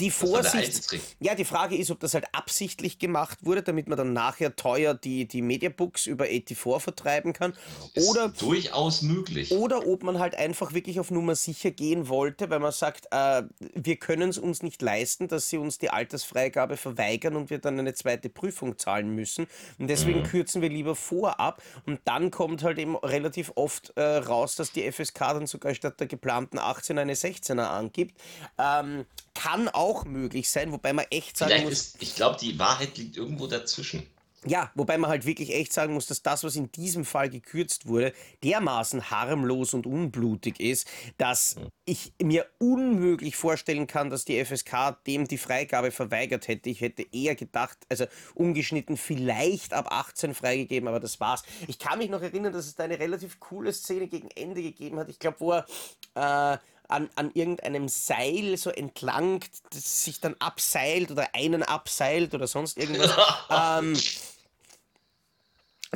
[0.00, 0.98] Die Vorsicht.
[1.20, 4.94] Ja, die Frage ist, ob das halt absichtlich gemacht wurde, damit man dann nachher teuer
[4.94, 7.52] die, die Mediabooks über 84 vertreiben kann.
[7.92, 9.50] Ist Oder durchaus möglich.
[9.52, 13.42] oder ob man halt einfach wirklich auf Nummer sicher gehen wollte, weil man sagt, äh,
[13.74, 17.78] wir können es uns nicht leisten, dass sie uns die Altersfreigabe verweigern und wir dann
[17.78, 19.46] eine zweite Prüfung zahlen müssen.
[19.78, 20.24] Und deswegen Mhm.
[20.24, 21.62] kürzen wir lieber vorab.
[21.84, 26.00] Und dann kommt halt eben relativ oft äh, raus, dass die FSK dann sogar statt
[26.00, 28.18] der geplanten 18 eine 16er angibt.
[28.58, 31.72] Ähm, kann auch möglich sein, wobei man echt sagen Vielleicht muss.
[31.72, 34.06] ist, ich glaube, die Wahrheit liegt irgendwo dazwischen.
[34.46, 37.86] Ja, wobei man halt wirklich echt sagen muss, dass das, was in diesem Fall gekürzt
[37.86, 41.56] wurde, dermaßen harmlos und unblutig ist, dass
[41.86, 46.68] ich mir unmöglich vorstellen kann, dass die FSK dem die Freigabe verweigert hätte.
[46.68, 51.42] Ich hätte eher gedacht, also umgeschnitten vielleicht ab 18 freigegeben, aber das war's.
[51.66, 54.98] Ich kann mich noch erinnern, dass es da eine relativ coole Szene gegen Ende gegeben
[54.98, 55.08] hat.
[55.08, 61.10] Ich glaube, wo er äh, an, an irgendeinem Seil so entlang das sich dann abseilt
[61.10, 63.16] oder einen abseilt oder sonst irgendwas.
[63.50, 63.98] ähm,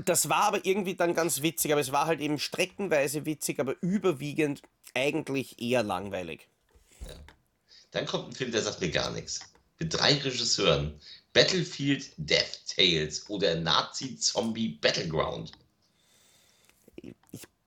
[0.05, 3.74] das war aber irgendwie dann ganz witzig, aber es war halt eben streckenweise witzig, aber
[3.81, 4.62] überwiegend
[4.94, 6.48] eigentlich eher langweilig.
[7.90, 9.40] Dann kommt ein Film, der sagt mir gar nichts.
[9.79, 11.01] Mit drei Regisseuren.
[11.33, 15.53] Battlefield Death Tales oder Nazi-Zombie Battleground.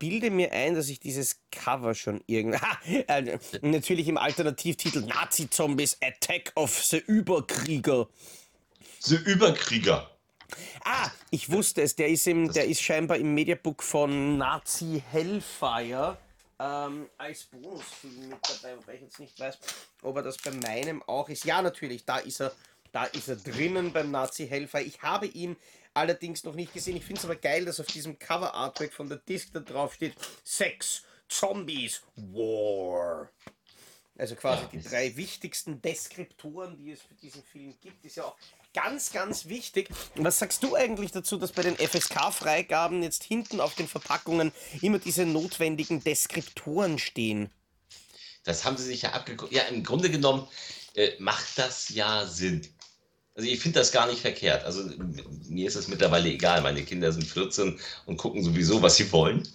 [0.01, 2.59] Ich bilde mir ein, dass ich dieses Cover schon irgend...
[2.61, 8.07] Ha, äh, natürlich im Alternativtitel Nazi-Zombies Attack of the Überkrieger.
[9.01, 10.09] The Überkrieger.
[10.83, 16.17] Ah, ich wusste es, der ist, im, der ist scheinbar im Mediabook von Nazi Hellfire
[16.59, 19.59] ähm, als Bonusfilm mit dabei, wobei ich jetzt nicht weiß,
[20.01, 21.45] ob er das bei meinem auch ist.
[21.45, 22.51] Ja, natürlich, da ist er,
[22.91, 24.83] da ist er drinnen beim Nazi Hellfire.
[24.83, 25.57] Ich habe ihn
[25.93, 26.97] allerdings noch nicht gesehen.
[26.97, 29.93] Ich finde es aber geil, dass auf diesem Cover Artwork von der Disc da drauf
[29.93, 33.29] steht: Sex, Zombies, War.
[34.17, 38.35] Also quasi die drei wichtigsten Deskriptoren, die es für diesen Film gibt, ist ja auch
[38.73, 39.89] ganz, ganz wichtig.
[40.15, 44.51] Was sagst du eigentlich dazu, dass bei den FSK-Freigaben jetzt hinten auf den Verpackungen
[44.81, 47.49] immer diese notwendigen Deskriptoren stehen?
[48.43, 49.51] Das haben sie sich ja abgeguckt.
[49.51, 50.47] Ja, im Grunde genommen
[50.95, 52.67] äh, macht das ja Sinn.
[53.35, 54.65] Also ich finde das gar nicht verkehrt.
[54.65, 54.83] Also
[55.47, 56.61] mir ist es mittlerweile egal.
[56.61, 59.47] Meine Kinder sind 14 und gucken sowieso, was sie wollen.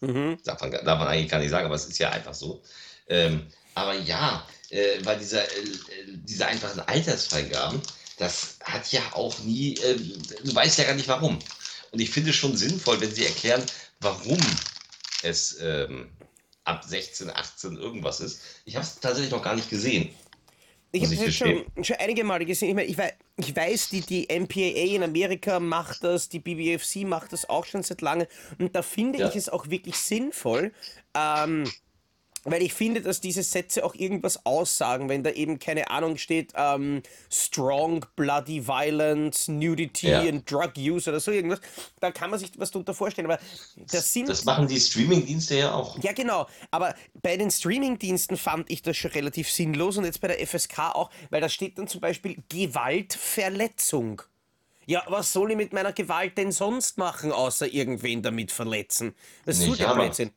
[0.00, 0.38] Mhm.
[0.44, 2.62] Darf man, darf man eigentlich gar nicht sagen, aber es ist ja einfach so.
[3.08, 7.80] Ähm, aber ja, äh, bei dieser, äh, äh, diese einfachen Altersfreigaben,
[8.18, 9.96] das hat ja auch nie, äh,
[10.44, 11.38] du weißt ja gar nicht warum.
[11.92, 13.64] Und ich finde es schon sinnvoll, wenn sie erklären,
[14.00, 14.40] warum
[15.22, 16.10] es ähm,
[16.64, 18.40] ab 16, 18 irgendwas ist.
[18.64, 20.14] Ich habe es tatsächlich noch gar nicht gesehen.
[20.94, 22.68] Ich habe das schon, schon einige Male gesehen.
[22.68, 27.04] Ich, mein, ich, weiß, ich weiß, die, die MPAA in Amerika macht das, die BBFC
[27.04, 28.28] macht das auch schon seit langem.
[28.58, 29.28] Und da finde Ja.
[29.28, 30.72] ich es auch wirklich sinnvoll,
[31.16, 31.64] ähm,
[32.44, 36.52] weil ich finde, dass diese Sätze auch irgendwas aussagen, wenn da eben, keine Ahnung, steht,
[36.56, 40.20] ähm, strong, bloody violence, nudity Ja.
[40.20, 41.60] and drug use oder so irgendwas.
[42.00, 43.30] Da kann man sich was darunter vorstellen.
[43.30, 43.40] Aber
[43.76, 45.98] das sind Das machen die Streaming-Dienste ja auch.
[46.02, 46.46] ja, genau.
[46.70, 50.78] Aber bei den Streamingdiensten fand ich das schon relativ sinnlos und jetzt bei der FSK
[50.94, 54.22] auch, weil da steht dann zum Beispiel Gewaltverletzung.
[54.86, 59.14] Ja, was soll ich mit meiner Gewalt denn sonst machen, außer irgendwen damit verletzen?
[59.46, 59.94] Das ist so der.
[59.94, 60.30] Blödsinn.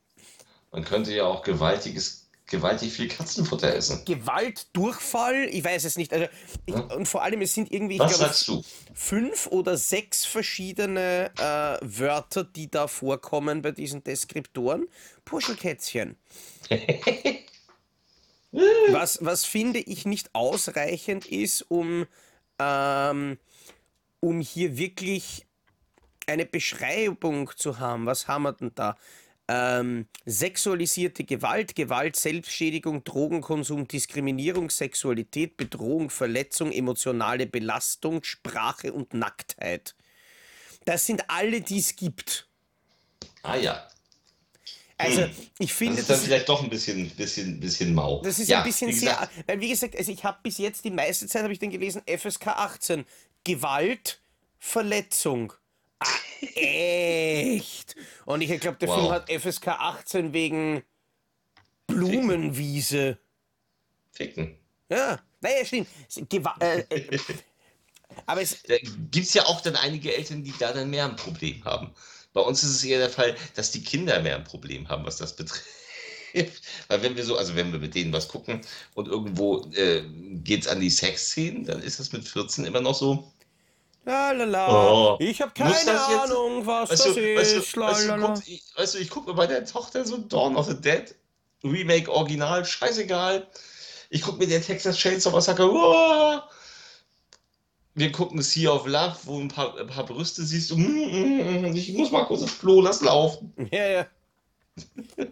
[0.71, 4.03] Man könnte ja auch gewaltiges, gewaltig viel Katzenfutter essen.
[4.05, 6.13] Gewaltdurchfall, ich weiß es nicht.
[6.13, 6.27] Also
[6.65, 8.63] ich, Und vor allem, es sind irgendwie, Was glaube, sagst du?
[8.93, 14.87] fünf oder sechs verschiedene äh, Wörter, die da vorkommen bei diesen Deskriptoren.
[15.25, 16.17] Puschelkätzchen.
[18.89, 22.05] was, was finde ich nicht ausreichend ist, um,
[22.59, 23.37] ähm,
[24.19, 25.45] um hier wirklich
[26.27, 28.05] eine Beschreibung zu haben.
[28.05, 28.97] Was haben wir denn da?
[29.49, 39.95] Ähm, sexualisierte Gewalt, Gewalt, Selbstschädigung, Drogenkonsum, Diskriminierung, Sexualität, Bedrohung, Verletzung, emotionale Belastung, Sprache und Nacktheit.
[40.85, 42.47] Das sind alle, die es gibt.
[43.43, 43.87] Ah ja.
[44.97, 45.31] Also Hm.
[45.59, 48.21] ich Das finde, ist dann das, vielleicht doch ein bisschen, bisschen, bisschen mau.
[48.23, 50.57] das ist ja, ein bisschen wie sehr, gesagt, weil wie gesagt, also ich habe bis
[50.57, 53.05] jetzt die meiste Zeit habe ich dann gelesen FSK 18
[53.43, 54.21] Gewalt,
[54.59, 55.53] Verletzung.
[55.99, 56.07] Ah,
[56.55, 57.95] echt?
[58.25, 58.99] Und ich glaube, der Wow.
[58.99, 60.83] Film hat FSK 18 wegen
[61.87, 63.17] Blumenwiese.
[64.11, 64.57] Ficken.
[64.89, 65.87] Ja, naja, stimmt.
[66.29, 67.19] Gewa äh, äh,
[68.25, 68.63] aber es,
[69.11, 71.93] gibt es ja auch dann einige Eltern, die da dann mehr ein Problem haben.
[72.33, 75.17] Bei uns ist es eher der Fall, dass die Kinder mehr ein Problem haben, was
[75.17, 75.65] das betrifft.
[76.87, 78.61] Weil wenn wir so, also wenn wir mit denen was gucken
[78.93, 80.03] und irgendwo äh,
[80.43, 83.31] geht es an die Sexszenen, dann ist das mit 14 immer noch so.
[84.07, 87.75] La la la, Oh, ich habe keine das Ahnung, was Weißt das du, weißt ist.
[87.75, 90.55] du, weißt, du, guck, ich, weißt du, ich gucke mir bei der Tochter so Dawn
[90.55, 91.13] of the Dead,
[91.63, 93.47] Remake Original, scheißegal.
[94.09, 96.41] Ich gucke mir den Texas Chainsaw Massacre, wow.
[97.95, 101.75] wir gucken Sea of Love, wo ein paar, ein paar Brüste siehst du, mm, mm,
[101.75, 103.53] ich muss mal kurz ins Klo, lass laufen.
[103.71, 104.07] Ja, ja.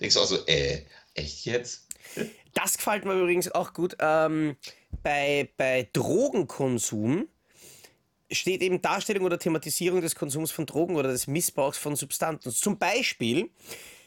[0.00, 1.88] Denkst du auch so, äh, echt jetzt?
[2.54, 3.96] Das gefällt mir übrigens auch gut.
[3.98, 4.56] Ähm,
[5.02, 7.28] bei, bei Drogenkonsum
[8.32, 12.52] steht eben Darstellung oder Thematisierung des Konsums von Drogen oder des Missbrauchs von Substanzen.
[12.52, 13.50] Zum Beispiel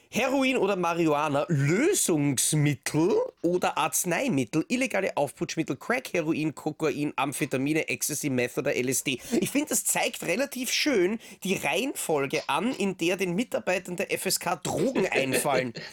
[0.09, 3.11] Heroin oder Marihuana, Lösungsmittel
[3.41, 9.19] oder Arzneimittel, illegale Aufputschmittel, Crack, Heroin, Kokain, Amphetamine, Ecstasy, Meth oder LSD.
[9.41, 14.63] Ich finde, das zeigt relativ schön die Reihenfolge an, in der den Mitarbeitern der FSK
[14.63, 15.73] Drogen einfallen.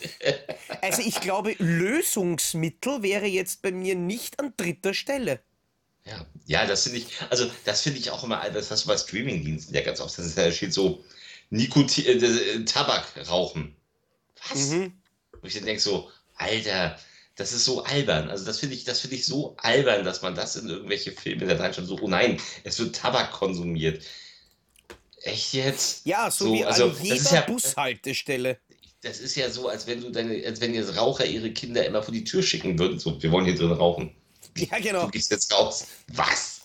[0.81, 5.41] Also ich glaube, Lösungsmittel wäre jetzt bei mir nicht an dritter Stelle.
[6.05, 8.97] Ja, ja, das finde ich, also das finde ich auch immer, das hast du bei
[8.97, 11.05] Streamingdiensten ja ganz oft, das da steht so
[11.51, 13.77] Nikotin, äh, äh, Tabak rauchen.
[14.49, 14.71] Was?
[14.71, 14.93] Mhm.
[15.41, 16.99] Wo ich dann denke so, Alter,
[17.37, 18.29] das ist so albern.
[18.31, 21.47] Also das finde ich, das finde ich so albern, dass man das in irgendwelche Filme
[21.47, 21.87] da reinschreibt.
[21.89, 24.03] So, oh nein, es wird Tabak konsumiert.
[25.23, 26.05] Echt jetzt?
[26.05, 28.59] Ja, so, So, wie also, an jeder ist ja- Bushaltestelle.
[29.03, 32.03] Das ist ja so, als wenn du deine, als wenn jetzt Raucher ihre Kinder immer
[32.03, 32.99] vor die Tür schicken würden.
[32.99, 34.15] So, wir wollen hier drin rauchen.
[34.71, 35.07] Ja, genau.
[35.07, 35.87] Du gehst jetzt raus.
[36.09, 36.63] Was?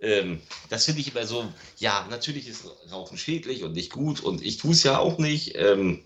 [0.00, 4.42] Ähm, das finde ich immer so, ja, natürlich ist Rauchen schädlich und nicht gut und
[4.42, 5.54] ich tue es ja auch nicht.
[5.56, 6.04] Ähm,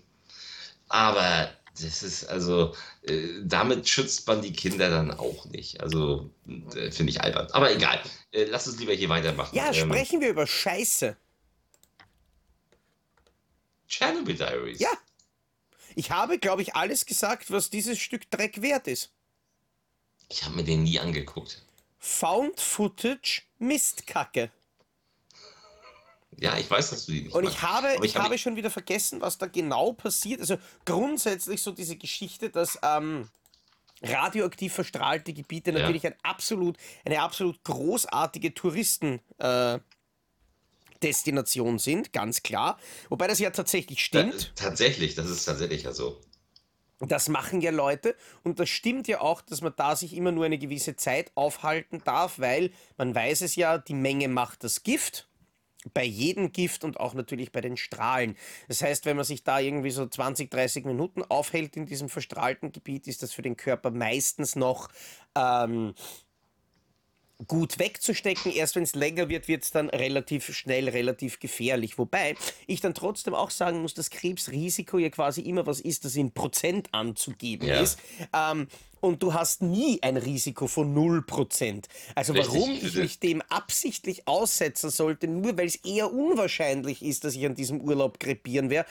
[0.89, 1.49] aber
[1.81, 5.81] das ist also, äh, damit schützt man die Kinder dann auch nicht.
[5.81, 6.29] Also
[6.75, 7.47] äh, finde ich albern.
[7.51, 9.55] Aber egal, äh, lass uns lieber hier weitermachen.
[9.55, 11.17] Ja, Ähm, sprechen wir über Scheiße.
[13.87, 14.79] Chernobyl Diaries.
[14.79, 14.91] Ja.
[15.95, 19.11] Ich habe, glaube ich, alles gesagt, was dieses Stück Dreck wert ist.
[20.29, 21.61] Ich habe mir den nie angeguckt.
[21.99, 24.51] Found Footage Mistkacke.
[26.37, 28.69] Ja, ich weiß, dass du die nicht Und ich habe, Aber ich habe schon wieder
[28.69, 30.41] vergessen, was da genau passiert.
[30.41, 33.29] Also grundsätzlich so diese Geschichte, dass ähm,
[34.01, 35.79] radioaktiv verstrahlte Gebiete Ja.
[35.79, 39.21] natürlich ein absolut, eine absolut großartige Touristen.
[39.37, 39.79] Äh,
[41.03, 42.79] Destination sind, ganz klar.
[43.09, 44.33] Wobei das ja tatsächlich stimmt.
[44.33, 46.19] Äh, tatsächlich, das ist tatsächlich ja so.
[46.99, 50.45] Das machen ja Leute und das stimmt ja auch, dass man da sich immer nur
[50.45, 55.27] eine gewisse Zeit aufhalten darf, weil man weiß es ja, die Menge macht das Gift.
[55.93, 58.35] Bei jedem Gift und auch natürlich bei den Strahlen.
[58.67, 62.71] Das heißt, wenn man sich da irgendwie so 20, 30 Minuten aufhält in diesem verstrahlten
[62.71, 64.89] Gebiet, ist das für den Körper meistens noch
[65.35, 65.93] ähm,
[67.47, 68.51] gut wegzustecken.
[68.51, 71.97] Erst wenn es länger wird, wird es dann relativ schnell, relativ gefährlich.
[71.97, 72.35] Wobei
[72.67, 76.31] ich dann trotzdem auch sagen muss, dass Krebsrisiko ja quasi immer was ist, das in
[76.31, 77.81] Prozent anzugeben Ja.
[77.81, 77.99] ist.
[78.33, 78.67] Ähm,
[79.01, 81.85] und du hast nie ein Risiko von 0%.
[82.15, 87.23] Also Richtig, warum ich mich dem absichtlich aussetzen sollte, nur weil es eher unwahrscheinlich ist,
[87.23, 88.89] dass ich an diesem Urlaub krepieren werde,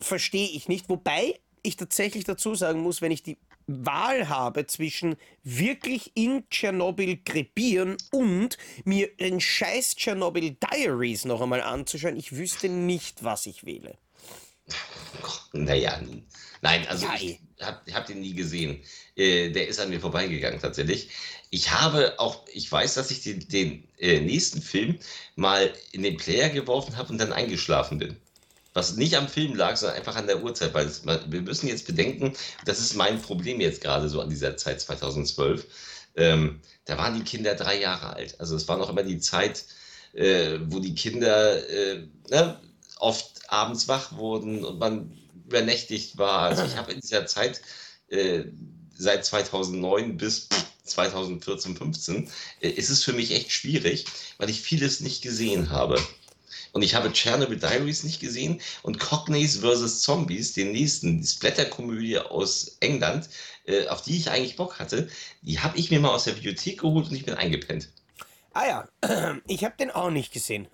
[0.00, 0.88] verstehe ich nicht.
[0.88, 3.36] Wobei ich tatsächlich dazu sagen muss, wenn ich die
[3.66, 11.60] Wahl habe zwischen wirklich in Tschernobyl krepieren und mir den scheiß Tschernobyl Diaries noch einmal
[11.60, 13.96] anzuschauen, ich wüsste nicht, was ich wähle.
[15.52, 16.00] Naja,
[16.62, 18.82] nein, also Ja, ich habe hab den nie gesehen.
[19.16, 21.10] Äh, der ist an mir vorbeigegangen tatsächlich.
[21.50, 24.98] Ich habe auch, ich weiß, dass ich den, den äh, nächsten Film
[25.36, 28.16] mal in den Player geworfen habe und dann eingeschlafen bin.
[28.74, 31.86] Was nicht am Film lag, sondern einfach an der Uhrzeit, weil es, wir müssen jetzt
[31.86, 32.32] bedenken,
[32.64, 35.66] das ist mein Problem jetzt gerade so an dieser Zeit 2012.
[36.16, 38.40] Ähm, da waren die Kinder drei Jahre alt.
[38.40, 39.64] Also es war noch immer die Zeit,
[40.14, 42.60] äh, wo die Kinder äh, ne,
[42.98, 46.40] oft abends wach wurden und man übernächtigt war.
[46.40, 47.60] Also ich habe in dieser Zeit
[48.08, 48.44] äh,
[48.96, 50.48] seit 2009 bis
[50.84, 52.30] 2014, 15
[52.60, 54.06] äh, ist es für mich echt schwierig,
[54.38, 56.00] weil ich vieles nicht gesehen habe.
[56.72, 60.00] Und ich habe Chernobyl Diaries nicht gesehen und Cockneys vs.
[60.00, 63.28] Zombies, den nächsten, die Splatter-Komödie aus England,
[63.66, 65.08] äh, auf die ich eigentlich Bock hatte,
[65.42, 67.90] die habe ich mir mal aus der Bibliothek geholt und ich bin eingepennt.
[68.54, 70.66] Ah ja, ich habe den auch nicht gesehen.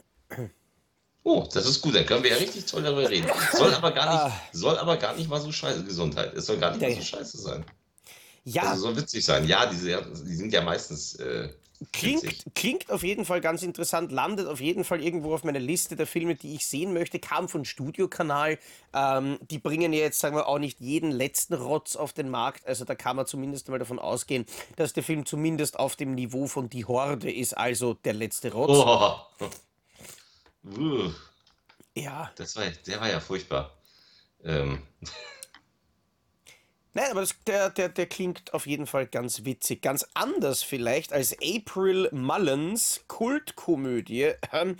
[1.24, 3.28] Oh, das ist gut, dann können wir ja richtig toll darüber reden.
[3.52, 6.32] Soll aber gar nicht, soll aber gar nicht mal so scheiße Gesundheit.
[6.34, 7.66] Es soll gar nicht mal so scheiße sein.
[8.44, 9.46] Ja, Also soll witzig sein.
[9.46, 11.48] Ja, diese, die sind ja meistens äh,
[11.92, 12.44] Klingt, witzig.
[12.56, 16.08] klingt auf jeden Fall ganz interessant, landet auf jeden Fall irgendwo auf meiner Liste der
[16.08, 18.58] Filme, die ich sehen möchte, kam von Studiokanal.
[18.92, 22.66] Ähm, die bringen ja jetzt, sagen wir, auch nicht jeden letzten Rotz auf den Markt.
[22.66, 26.48] Also da kann man zumindest mal davon ausgehen, dass der Film zumindest auf dem Niveau
[26.48, 28.70] von Die Horde ist, also der letzte Rotz.
[28.72, 29.46] Oh.
[30.76, 31.12] Uh,
[31.94, 32.32] Ja.
[32.34, 33.72] das war, der war ja furchtbar.
[34.42, 34.82] Ähm,
[36.98, 39.82] Nein, aber das, der, der, der klingt auf jeden Fall ganz witzig.
[39.82, 44.76] Ganz anders vielleicht als April Mullins Kultkomödie ähm,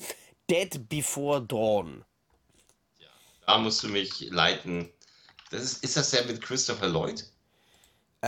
[0.51, 2.05] Dead Before Dawn.
[3.47, 4.91] da musst du mich leiten.
[5.53, 7.25] Das ist, ist das der mit Christopher Lloyd?
[8.25, 8.27] Äh,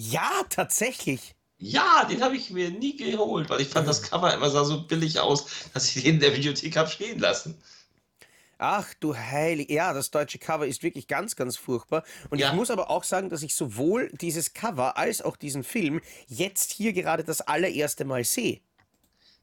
[0.00, 1.34] ja, tatsächlich.
[1.58, 4.86] Ja, den habe ich mir nie geholt, weil ich fand das Cover immer sah so
[4.86, 7.62] billig aus, dass ich den in der Videothek habe stehen lassen.
[8.64, 9.68] Ach du heilig.
[9.70, 12.04] Ja, das deutsche Cover ist wirklich ganz, ganz furchtbar.
[12.30, 12.50] Und Ja.
[12.50, 16.70] ich muss aber auch sagen, dass ich sowohl dieses Cover als auch diesen Film jetzt
[16.70, 18.60] hier gerade das allererste Mal sehe.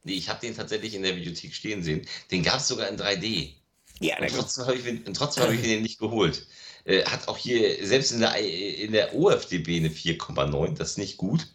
[0.05, 2.07] Nee, ich habe den tatsächlich in der Videothek stehen sehen.
[2.31, 3.55] Den gab es sogar in 3D.
[3.99, 4.85] Ja, Und trotzdem habe ich,
[5.19, 6.47] hab ich den nicht geholt.
[6.85, 11.17] Äh, hat auch hier, selbst in der, in der OFDB eine 4,9, das ist nicht
[11.17, 11.47] gut.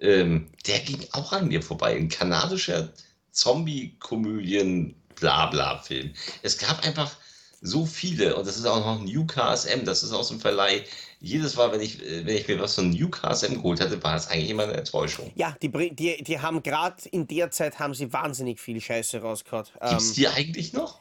[0.00, 1.94] Ähm, der ging auch an mir vorbei.
[1.94, 2.94] Ein kanadischer
[3.32, 6.12] Zombie-Komödien, Blabla-Film.
[6.42, 7.16] Es gab einfach
[7.60, 10.84] so viele, und das ist auch noch ein UKSM, das ist aus dem Verleih.
[11.20, 14.28] Jedes Mal, wenn ich, äh, wenn ich mir was von UKSM geholt hatte, war es
[14.28, 15.32] eigentlich immer eine Enttäuschung.
[15.34, 19.64] Ja, die, die, die haben gerade in der Zeit haben sie wahnsinnig viel Scheiße rausgehauen.
[19.64, 21.00] Gibt es Ähm, die eigentlich noch?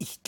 [0.00, 0.18] ich,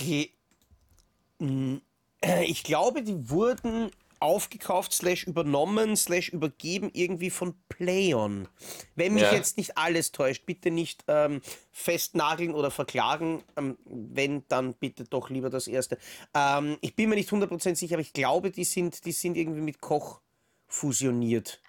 [1.40, 3.90] äh, ich glaube, die wurden
[4.22, 8.48] aufgekauft, slash übernommen, slash übergeben irgendwie von Playon.
[8.94, 9.34] Wenn mich Ja.
[9.34, 13.42] jetzt nicht alles täuscht, bitte nicht ähm, festnageln oder verklagen.
[13.56, 15.98] Ähm, wenn, dann bitte doch lieber das erste.
[16.34, 19.60] Ähm, ich bin mir nicht 100% sicher, aber ich glaube, die sind, die sind irgendwie
[19.60, 20.20] mit Koch
[20.68, 21.60] fusioniert.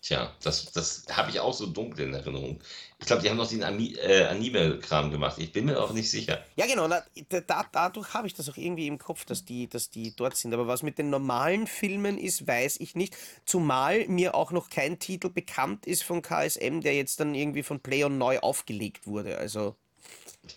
[0.00, 2.60] Tja, das, das habe ich auch so dunkel in Erinnerung.
[3.00, 5.38] Ich glaube, die haben noch den Ami äh, Anime-Kram gemacht.
[5.38, 6.44] Ich bin mir auch nicht sicher.
[6.54, 9.68] Ja, genau, na, da, da, dadurch habe ich das auch irgendwie im Kopf, dass die,
[9.68, 10.54] dass die dort sind.
[10.54, 13.16] Aber was mit den normalen Filmen ist, weiß ich nicht.
[13.44, 17.80] Zumal mir auch noch kein Titel bekannt ist von KSM, der jetzt dann irgendwie von
[17.80, 19.36] Playon neu aufgelegt wurde.
[19.38, 19.74] Also,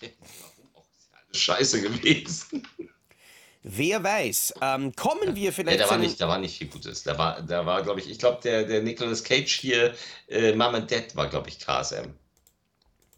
[0.00, 0.84] Warum auch?
[0.96, 2.66] Ist ja alles scheiße gewesen.
[3.62, 4.54] Wer weiß.
[4.60, 7.02] Ähm, kommen wir Ja, vielleicht da zu war einem- nicht, da war nicht viel Gutes.
[7.02, 9.94] Da war, da war, glaube ich, ich glaube, der, der Nicolas Cage hier,
[10.28, 12.12] äh, Mom and Dad war, glaube ich, KSM.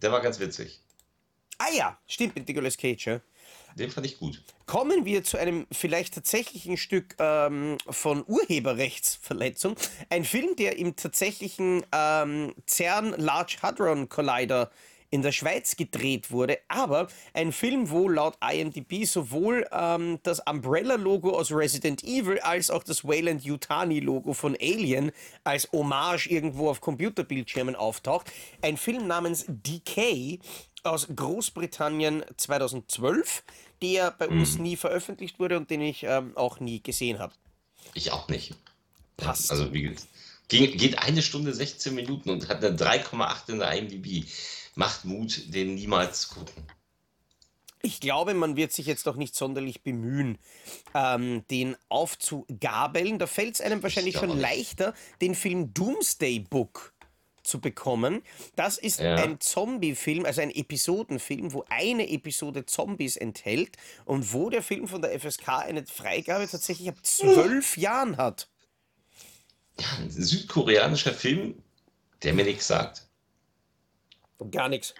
[0.02, 0.80] Der war ganz witzig.
[1.58, 3.20] Ah ja, stimmt mit Nicolas Cage, ja.
[3.76, 4.40] Den fand ich gut.
[4.66, 9.76] Kommen wir zu einem vielleicht tatsächlichen Stück ähm, von Urheberrechtsverletzung.
[10.10, 14.70] Ein Film, der im tatsächlichen ähm, CERN Large Hadron Collider
[15.14, 21.30] in der Schweiz gedreht wurde, aber ein Film, wo laut IMDb sowohl ähm, das Umbrella-Logo
[21.30, 25.12] aus Resident Evil als auch das Wayland Yutani-Logo von Alien
[25.44, 28.32] als Hommage irgendwo auf Computerbildschirmen auftaucht.
[28.60, 30.40] Ein Film namens Decay
[30.82, 33.44] aus Großbritannien 2012,
[33.82, 37.32] der bei uns nie veröffentlicht wurde und den ich ähm, auch nie gesehen habe.
[37.94, 38.56] Ich auch nicht.
[39.16, 39.52] Passt.
[39.52, 40.08] Also, wie gesagt,
[40.48, 44.26] ging, geht eine Stunde 16 Minuten und hat eine 3,8 in der IMDb.
[44.74, 46.64] Macht Mut, den niemals zu gucken.
[47.82, 50.38] Ich glaube, man wird sich jetzt auch nicht sonderlich bemühen,
[50.94, 53.18] ähm, den aufzugabeln.
[53.18, 56.94] Da fällt es einem wahrscheinlich schon leichter, den Film Doomsday Book
[57.42, 58.22] zu bekommen.
[58.56, 59.16] Das ist Ja.
[59.16, 65.02] ein Zombie-Film, also ein Episodenfilm, wo eine Episode Zombies enthält und wo der Film von
[65.02, 68.48] der FSK eine Freigabe tatsächlich ab zwölf Jahren hat.
[69.78, 71.62] Ja, ein südkoreanischer Film,
[72.22, 73.06] der mir nichts sagt.
[74.50, 74.94] Gar nichts.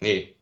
[0.00, 0.34] Nee.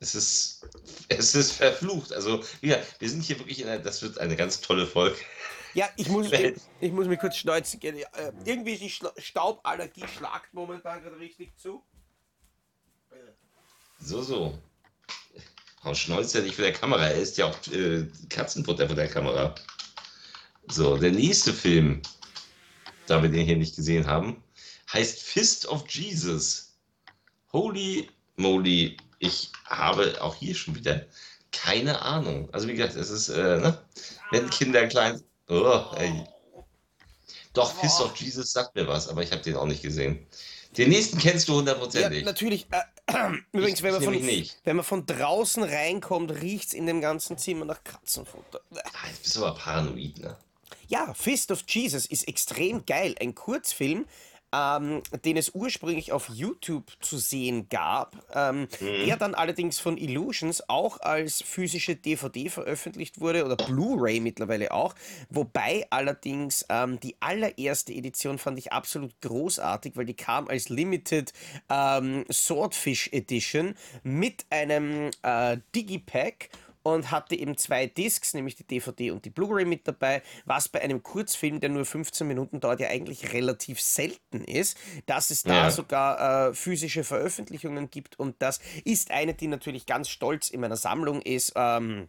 [0.00, 0.66] Es ist,
[1.08, 2.12] es ist verflucht.
[2.12, 5.16] Also, ja, wir sind hier wirklich in einer, das wird eine ganz tolle Folge.
[5.74, 7.80] Ja, ich muss, ich, ich muss mich kurz schneuzen.
[7.82, 8.04] äh,
[8.44, 11.82] Irgendwie die Schla Stauballergie schlagt momentan gerade richtig zu.
[14.00, 14.58] So, so.
[15.82, 17.08] Frau Schnolz ja nicht vor der Kamera.
[17.08, 19.54] Er ist ja auch äh, Katzenfutter vor der Kamera.
[20.68, 22.02] So, der nächste Film,
[23.06, 24.42] da wir den hier nicht gesehen haben,
[24.92, 26.67] heißt Fist of Jesus.
[27.52, 31.06] Holy moly, ich habe auch hier schon wieder
[31.50, 32.48] keine Ahnung.
[32.52, 33.78] Also wie gesagt, es ist, äh, ne?
[34.30, 35.20] wenn Kinder klein...
[35.48, 36.24] Oh, ey.
[37.54, 40.26] Doch, Fist of Jesus sagt mir was, aber ich habe den auch nicht gesehen.
[40.76, 42.24] Den nächsten kennst du Ja, hundertprozentig.
[42.24, 42.66] natürlich.
[42.70, 44.14] Äh, übrigens, Ich- wenn man, von,
[44.64, 48.60] wenn man von draußen reinkommt, riecht es in dem ganzen Zimmer nach Katzenfutter.
[48.74, 50.36] Ah, jetzt bist du aber paranoid, ne?
[50.88, 53.14] Ja, Fist of Jesus ist extrem geil.
[53.20, 54.06] Ein Kurzfilm,
[54.52, 60.68] ähm, den es ursprünglich auf YouTube zu sehen gab, ähm, der dann allerdings von Illusions
[60.68, 64.94] auch als physische DVD veröffentlicht wurde oder Blu-ray mittlerweile auch,
[65.30, 71.32] wobei allerdings ähm, die allererste Edition fand ich absolut großartig, weil die kam als Limited
[71.68, 76.50] ähm, Swordfish Edition mit einem äh, Digipack
[76.94, 80.80] und hatte eben zwei Discs, nämlich die DVD und die Blu-ray mit dabei, was bei
[80.80, 84.76] einem Kurzfilm, der nur 15 Minuten dauert, ja eigentlich relativ selten ist,
[85.06, 85.70] dass es da Ja.
[85.70, 90.76] sogar äh, physische Veröffentlichungen gibt und das ist eine, die natürlich ganz stolz in meiner
[90.76, 91.52] Sammlung ist.
[91.56, 92.08] Ähm,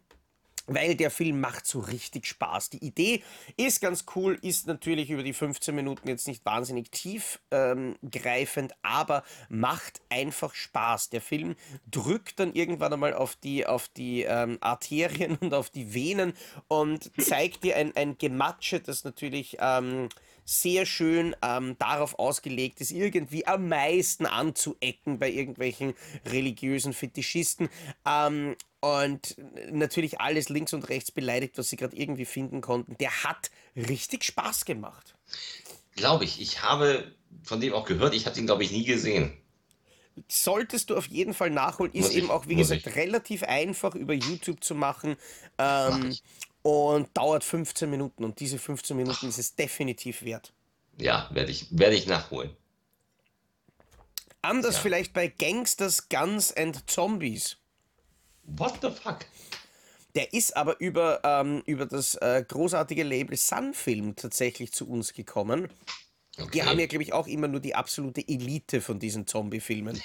[0.70, 2.70] weil der Film macht so richtig Spaß.
[2.70, 3.24] Die Idee
[3.58, 8.74] ist ganz cool, ist natürlich über die 15 Minuten jetzt nicht wahnsinnig tief ähm, greifend,
[8.82, 11.10] aber macht einfach Spaß.
[11.10, 11.56] Der Film
[11.90, 16.34] drückt dann irgendwann einmal auf die, auf die ähm, Arterien und auf die Venen
[16.68, 20.10] und zeigt dir ein, ein Gematsche, das natürlich ähm,
[20.46, 25.94] sehr schön ähm, darauf ausgelegt ist, irgendwie am meisten anzuecken bei irgendwelchen
[26.26, 27.70] religiösen Fetischisten.
[28.82, 29.36] Und
[29.72, 32.96] natürlich alles links und rechts beleidigt, was sie gerade irgendwie finden konnten.
[33.00, 35.16] Der hat richtig Spaß gemacht.
[35.96, 36.40] Glaube ich.
[36.40, 37.12] Ich habe
[37.44, 38.14] von dem auch gehört.
[38.16, 39.34] Ich habe den, glaube ich, nie gesehen.
[40.30, 41.92] Solltest du auf jeden Fall nachholen.
[41.94, 42.96] Ist Muss ich, eben auch, wie gesagt, ich.
[42.96, 45.18] relativ einfach über YouTube zu machen.
[45.58, 46.24] Mach Ähm, ich.
[46.62, 48.24] und dauert 15 Minuten.
[48.24, 50.54] Und diese 15 Minuten ist es definitiv wert.
[50.98, 52.52] Ja, werde ich, werde ich nachholen.
[54.42, 54.82] Anders Ja.
[54.82, 57.58] vielleicht bei Gangsters, Guns and Zombies.
[58.58, 59.20] What the fuck?
[60.16, 65.70] Der ist aber über, ähm, über das äh, großartige Label Sunfilm tatsächlich zu uns gekommen.
[66.38, 66.62] Die Okay.
[66.64, 70.02] haben ja, glaube ich, auch immer nur die absolute Elite von diesen Zombie-Filmen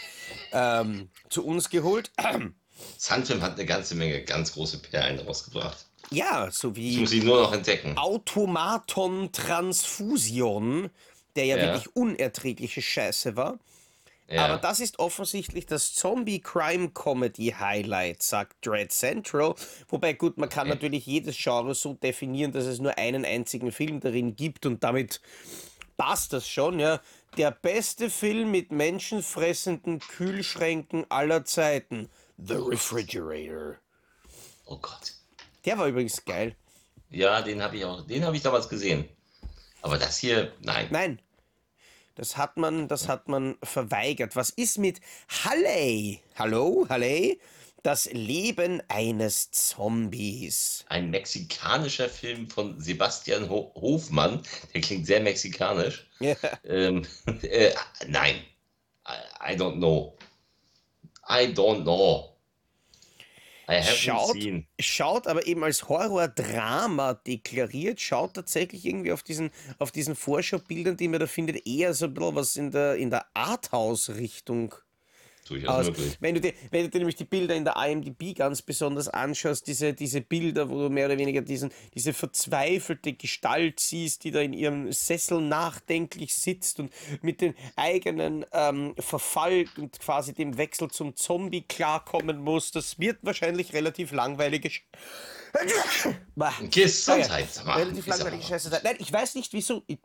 [0.53, 2.13] ähm, zu uns geholt.
[2.99, 5.87] Sunfilm hat eine ganze Menge ganz große Perlen rausgebracht.
[6.11, 7.97] ja, so Ich wie muss sie nur noch entdecken.
[7.97, 10.91] Automaton Transfusion,
[11.37, 11.63] der ja, Ja.
[11.63, 13.59] wirklich unerträgliche Scheiße war.
[14.29, 14.47] Ja.
[14.47, 19.55] Aber das ist offensichtlich das Zombie-Crime-Comedy-Highlight, sagt Dread Central.
[19.89, 20.75] Wobei, gut, man kann Okay.
[20.77, 25.21] natürlich jedes Genre so definieren, dass es nur einen einzigen Film darin gibt und damit
[25.97, 27.01] passt das schon, ja.
[27.37, 32.09] Der beste Film mit menschenfressenden Kühlschränken aller Zeiten.
[32.39, 33.77] The Refrigerator.
[34.67, 35.13] oh Gott.
[35.65, 36.55] Der war übrigens geil.
[37.11, 39.09] Ja, den habe ich auch, den habe ich damals gesehen.
[39.83, 40.89] Aber das hier, nein.
[40.91, 41.21] Nein.
[42.15, 44.37] Das hat man, das hat man verweigert.
[44.37, 46.21] Was ist mit Halley?
[46.37, 47.41] Hallo, Halley?
[47.83, 50.85] Das Leben eines Zombies.
[50.89, 54.43] Ein mexikanischer Film von Sebastian Ho Hofmann.
[54.73, 56.09] Der klingt sehr mexikanisch.
[56.21, 56.35] Ja.
[56.65, 57.05] Ähm,
[57.43, 57.75] äh,
[58.07, 58.37] nein.
[59.07, 60.17] I, I don't know.
[61.29, 62.34] I don't know.
[63.83, 64.67] Schaut, seen.
[64.79, 71.09] schaut aber eben als Horror-Drama deklariert, schaut tatsächlich irgendwie auf diesen, auf diesen Vorschaubildern, die
[71.09, 74.75] man da findet, eher so ein bisschen was in der, in der Arthouse-Richtung
[75.45, 75.87] Durchaus aus.
[75.87, 76.17] möglich.
[76.21, 79.67] Wenn du, dir, wenn du dir nämlich die Bilder in der IMDb ganz besonders anschaust,
[79.67, 84.41] diese, diese Bilder, wo du mehr oder weniger diesen, diese verzweifelte Gestalt siehst, die da
[84.41, 86.93] in ihrem Sessel nachdenklich sitzt und
[87.23, 93.19] mit dem eigenen ähm, Verfall und quasi dem Wechsel zum Zombie klarkommen muss, das wird
[93.23, 94.71] wahrscheinlich relativ langweilige.
[94.71, 94.83] Sch.
[96.71, 97.49] Gesundheit.
[97.65, 98.81] Relativ langweilige Scheiße.
[98.83, 99.83] Nein, ich weiß nicht, wieso.
[99.87, 99.99] Ich,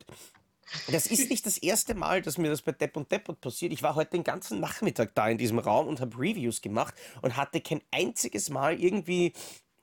[0.91, 3.73] das ist nicht das erste Mal, dass mir das bei Depp und Deppert passiert.
[3.73, 7.37] Ich war heute den ganzen Nachmittag da in diesem Raum und habe Reviews gemacht und
[7.37, 9.33] hatte kein einziges Mal irgendwie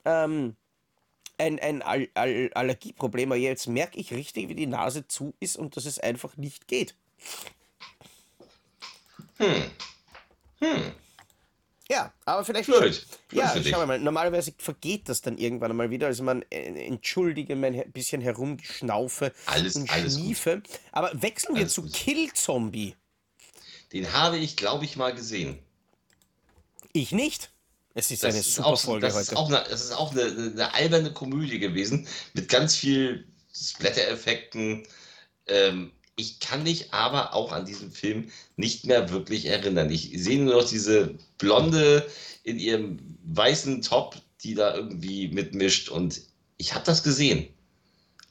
[0.05, 0.55] ähm,
[1.37, 3.31] ein, ein All All Allergieproblem.
[3.31, 6.67] Aber jetzt merke ich richtig, wie die Nase zu ist und dass es einfach nicht
[6.67, 6.95] geht.
[11.89, 12.67] Ja, aber vielleicht.
[12.67, 13.05] Blöd.
[13.31, 13.99] Ja, schauen wir mal.
[13.99, 16.07] Normalerweise vergeht das dann irgendwann einmal wieder.
[16.07, 20.23] Also man äh, entschuldige mein he- bisschen herumgeschnaufe Alles- und alles gut.
[20.23, 20.61] schniefe.
[20.91, 21.93] Aber wechseln wir Alles zu gut.
[21.93, 22.95] Kill Zombie.
[23.93, 25.59] Den habe ich, glaube ich, mal gesehen.
[26.91, 27.51] Ich nicht.
[27.93, 29.37] Es ist Das eine ist super auch, Folge das ist heute.
[29.39, 34.85] auch, eine, das ist auch eine, eine alberne Komödie gewesen mit ganz viel Splatter-Effekten.
[35.47, 39.89] Ähm, ich kann mich aber auch an diesen Film nicht mehr wirklich erinnern.
[39.91, 42.09] Ich sehe nur noch diese Blonde
[42.43, 46.21] in ihrem weißen Top, die da irgendwie mitmischt und
[46.57, 47.47] ich habe das gesehen.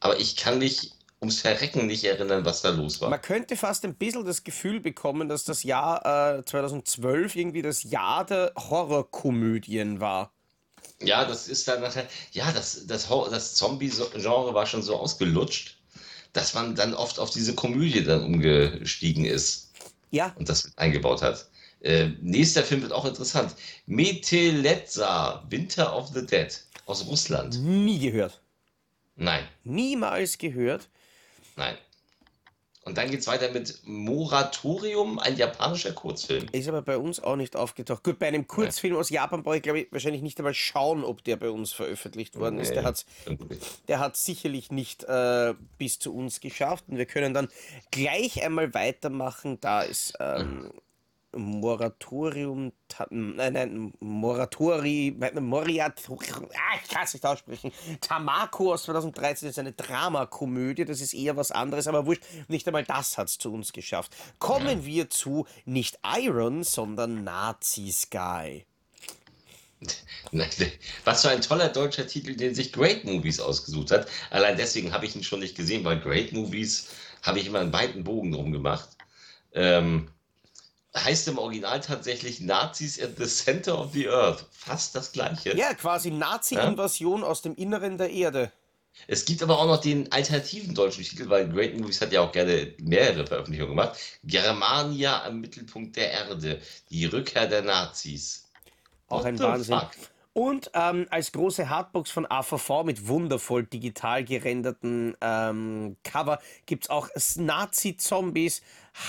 [0.01, 3.09] Aber ich kann mich ums Verrecken nicht erinnern, was da los war.
[3.09, 7.85] Man könnte fast ein bisschen das Gefühl bekommen, dass das Jahr äh, 2012 irgendwie das
[7.85, 10.33] Jahr der Horrorkomödien war.
[11.01, 15.76] Ja, das ist dann nachher, ja, das, das, das Zombie-Genre war schon so ausgelutscht,
[16.37, 19.73] dass man dann oft auf diese Komödie dann umgestiegen ist
[20.11, 21.49] Ja, und das mit eingebaut hat.
[21.81, 23.55] Äh, nächster Film wird auch interessant.
[23.87, 26.49] Meteletsa, Winter of the Dead
[26.87, 27.59] aus Russland.
[27.63, 28.41] nie gehört.
[29.17, 30.89] Nein, Niemals gehört.
[31.57, 31.77] nein.
[32.87, 36.47] Und dann geht es weiter mit Moratorium, ein japanischer Kurzfilm.
[36.53, 38.05] Ist aber bei uns auch nicht aufgetaucht.
[38.05, 41.25] Gut, bei einem Kurzfilm aus Japan brauche ich, glaube ich, wahrscheinlich nicht einmal schauen, ob
[41.25, 42.71] der bei uns veröffentlicht worden ist.
[42.75, 43.05] Der Nee, hat
[43.49, 43.89] nicht.
[43.89, 46.85] der hat sicherlich nicht äh, bis zu uns geschafft.
[46.87, 47.49] Und wir können dann
[47.91, 49.59] gleich einmal weitermachen.
[49.61, 50.71] Da ist ähm,
[51.37, 52.73] Moratorium,
[53.11, 57.73] nein, nein, Moratori, Moriatori, ah, ich kann es nicht aussprechen.
[58.01, 62.85] Tamako aus 2013 ist eine Dramakomödie, das ist eher was anderes, aber wurscht, nicht einmal
[62.85, 64.17] das hat es zu uns geschafft.
[64.39, 68.65] Kommen wir zu nicht Iron, sondern Nazi Sky.
[71.05, 74.09] Was für ein toller deutscher Titel, den sich Great Movies ausgesucht hat.
[74.31, 76.89] Allein deswegen habe ich ihn schon nicht gesehen, weil Great Movies
[77.23, 78.89] habe ich immer einen weiten Bogen drum gemacht.
[79.53, 80.09] Ähm,
[80.97, 84.47] heißt im Original tatsächlich Nazis at the Center of the Earth.
[84.51, 85.57] Fast das gleiche.
[85.57, 88.53] Ja, quasi Nazi-Invasion aus dem Inneren der Erde.
[89.09, 92.33] Es gibt aber auch noch den alternativen deutschen Titel, weil Great Movies hat ja auch
[92.33, 93.99] gerne mehrere Veröffentlichungen gemacht.
[94.25, 96.61] Germania am Mittelpunkt der Erde.
[96.91, 98.49] Die Rückkehr der Nazis.
[99.09, 99.79] Auch What ein Wahnsinn.
[99.79, 99.91] fuck?
[100.33, 106.91] Und ähm, als große Hardbox von AVV mit wundervoll digital gerenderten ähm, Cover gibt es
[106.91, 108.61] auch Nazi-Zombies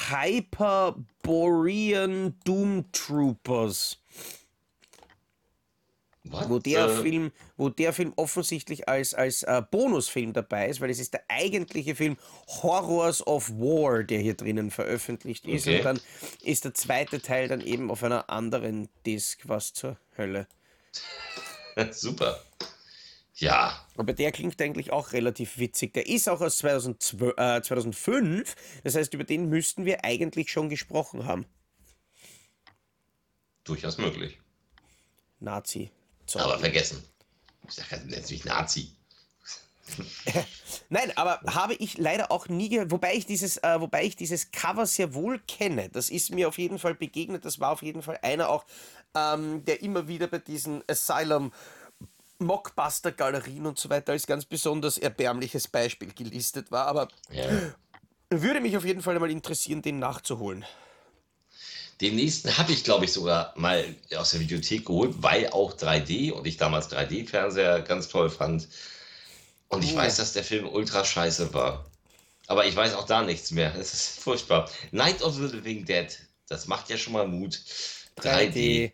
[0.09, 3.97] Hyperborean Doom Troopers.
[6.29, 10.81] What Wo der, the- Film, wo der Film offensichtlich als, als äh, Bonusfilm dabei ist,
[10.81, 12.17] weil es ist der eigentliche Film
[12.61, 15.67] Horrors of War, der hier drinnen veröffentlicht ist.
[15.67, 15.77] Okay.
[15.77, 16.01] Und dann
[16.43, 20.47] ist der zweite Teil dann eben auf einer anderen Disc, was zur Hölle.
[21.91, 22.41] Super.
[23.39, 25.93] Ja, Aber der klingt eigentlich auch relativ witzig.
[25.93, 28.55] Der ist auch aus 2012, äh, 2005.
[28.83, 31.45] Das heißt, über den müssten wir eigentlich schon gesprochen haben.
[33.63, 34.39] durchaus möglich.
[35.39, 35.91] Nazi.
[36.33, 37.03] Aber vergessen.
[37.67, 38.91] Ich sage jetzt nicht Nazi.
[40.89, 44.51] Nein, aber habe ich leider auch nie gehört, wobei ich dieses, äh, wobei ich dieses
[44.51, 45.89] Cover sehr wohl kenne.
[45.89, 47.45] Das ist mir auf jeden Fall begegnet.
[47.45, 48.65] Das war auf jeden Fall einer auch,
[49.15, 51.51] ähm, der immer wieder bei diesen Asylum
[52.39, 56.85] Mockbuster-Galerien und so weiter als ganz besonders erbärmliches Beispiel gelistet war.
[56.87, 57.45] Aber Ja.
[58.29, 60.65] würde mich auf jeden Fall mal interessieren, den nachzuholen.
[62.01, 63.83] Den nächsten habe ich, glaube ich, sogar mal
[64.15, 68.67] aus der Videothek geholt, weil auch 3D und ich damals 3D-Fernseher ganz toll fand.
[69.69, 69.97] Und ich Oh.
[69.97, 71.85] weiß, dass der Film ultra scheiße war.
[72.45, 73.73] Aber ich weiß auch da nichts mehr.
[73.75, 74.69] Es ist furchtbar.
[74.91, 76.07] Night of the Living Dead,
[76.47, 77.59] das macht ja schon mal Mut.
[78.15, 78.93] 3D,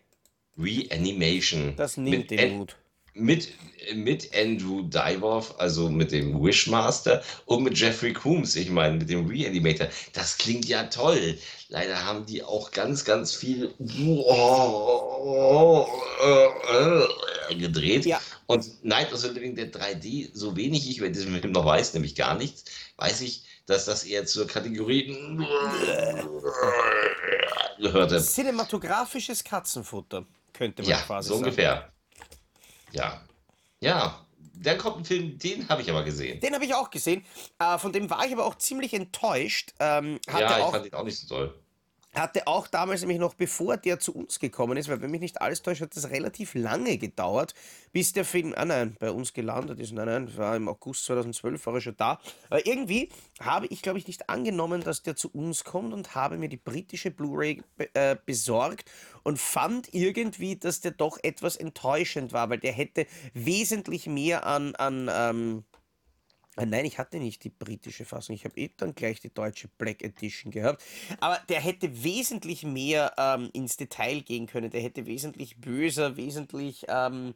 [0.58, 1.76] Reanimation.
[1.76, 2.76] das nimmt Mit den An- Mut.
[3.16, 3.52] Mit,
[3.94, 9.28] mit Andrew Divoff, also mit dem Wishmaster und mit Jeffrey Coombs, ich meine, mit dem
[9.28, 9.86] Reanimator.
[10.12, 11.38] Das klingt ja toll.
[11.68, 13.72] Leider haben die auch ganz, ganz viel
[17.50, 18.04] gedreht.
[18.06, 18.20] Ja.
[18.46, 21.94] Und Night of the Living Dead 3D, so wenig ich über diesen Film noch weiß,
[21.94, 22.64] nämlich gar nichts,
[22.96, 25.16] weiß ich, dass das eher zur Kategorie
[27.78, 28.20] gehörte.
[28.20, 31.44] Cinematografisches Katzenfutter, könnte man Ja, quasi so sagen.
[31.44, 31.93] ungefähr.
[32.94, 33.20] Ja.
[33.80, 34.20] Ja.
[34.56, 36.40] Dann kommt ein Film, den habe ich aber gesehen.
[36.40, 37.24] Den habe ich auch gesehen.
[37.58, 39.74] Äh, von dem war ich aber auch ziemlich enttäuscht.
[39.80, 41.63] Ähm, ja, ich auch, fand ihn auch nicht so toll.
[42.14, 45.40] Hatte auch damals nämlich noch, bevor der zu uns gekommen ist, weil wenn mich nicht
[45.40, 47.54] alles täuscht, hat das relativ lange gedauert,
[47.92, 49.92] bis der Film, ah nein, bei uns gelandet ist.
[49.92, 52.20] Nein, nein, war im August 2012, war er schon da.
[52.50, 53.10] Aber irgendwie
[53.40, 56.56] habe ich, glaube ich, nicht angenommen, dass der zu uns kommt und habe mir die
[56.56, 57.62] britische Blu-ray
[57.94, 58.90] äh, besorgt
[59.22, 64.74] und fand irgendwie, dass der doch etwas enttäuschend war, weil der hätte wesentlich mehr an,
[64.76, 65.64] an ähm,
[66.56, 68.34] Nein, ich hatte nicht die britische Fassung.
[68.34, 70.82] Ich habe eh dann gleich die deutsche Black Edition gehabt.
[71.20, 74.70] Aber der hätte wesentlich mehr ähm, ins Detail gehen können.
[74.70, 77.34] Der hätte wesentlich böser, wesentlich ähm,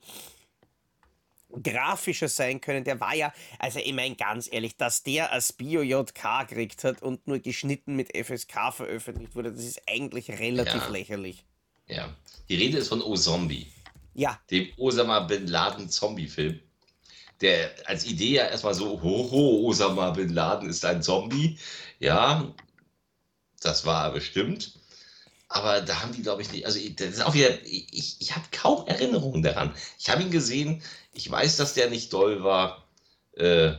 [1.62, 2.84] grafischer sein können.
[2.84, 7.26] Der war ja, also ich meine ganz ehrlich, dass der als Bio-JK gekriegt hat und
[7.26, 10.88] nur geschnitten mit FSK veröffentlicht wurde, das ist eigentlich relativ Ja.
[10.90, 11.44] lächerlich.
[11.88, 12.14] Ja.
[12.48, 13.66] Die Rede ist von O Zombie,
[14.14, 16.60] Ja, dem Osama Bin Laden Zombie-Film.
[17.40, 21.58] Der als Idee ja erstmal so, hoho, Osama Bin Laden ist ein Zombie.
[22.00, 22.52] Ja,
[23.60, 24.72] das war er bestimmt.
[25.48, 26.66] Aber da haben die, glaube ich, nicht.
[26.66, 27.62] Also, das ist auch wieder.
[27.64, 29.74] Ich, ich habe kaum Erinnerungen daran.
[29.98, 30.82] Ich habe ihn gesehen.
[31.14, 32.84] Ich weiß, dass der nicht doll war.
[33.32, 33.72] Äh,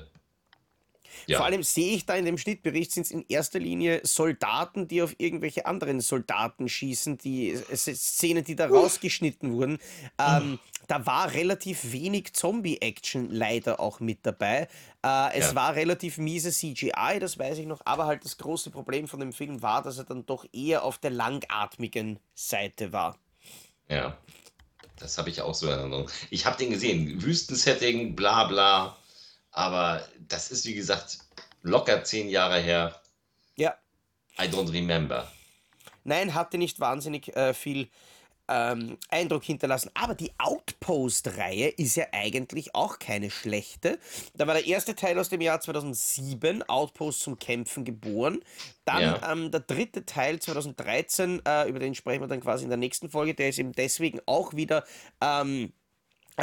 [1.30, 1.38] ja.
[1.38, 5.02] Vor allem sehe ich da in dem Schnittbericht sind es in erster Linie Soldaten, die
[5.04, 9.78] auf irgendwelche anderen Soldaten schießen, die sind Szenen, die da rausgeschnitten wurden.
[10.18, 10.58] Ähm,
[10.88, 14.68] da war relativ wenig Zombie-Action leider auch mit dabei.
[15.06, 15.56] Äh, es Ja.
[15.56, 19.32] war relativ miese CGI, das weiß ich noch, aber halt das große Problem von dem
[19.32, 23.18] Film war, dass er dann doch eher auf der langatmigen Seite war.
[23.88, 24.18] Ja,
[24.98, 26.10] das habe ich auch so in Erinnerung.
[26.32, 28.98] Ich habe den gesehen, Wüstensetting, bla bla,
[29.52, 31.20] aber das ist wie gesagt
[31.62, 33.00] locker zehn Jahre her.
[33.56, 33.76] Ja.
[34.39, 35.30] I don't remember.
[36.04, 37.89] Nein, hatte nicht wahnsinnig äh, viel
[38.47, 39.91] ähm, Eindruck hinterlassen.
[39.93, 44.00] Aber die Outpost-Reihe ist ja eigentlich auch keine schlechte.
[44.34, 48.39] Da war der erste Teil aus dem Jahr 2007, Outpost zum Kämpfen geboren.
[48.86, 49.32] Dann Ja.
[49.32, 53.10] ähm, der dritte Teil 2013, äh, über den sprechen wir dann quasi in der nächsten
[53.10, 53.36] Folge.
[53.36, 54.84] Der ist eben deswegen auch wieder.
[55.22, 55.74] Ähm,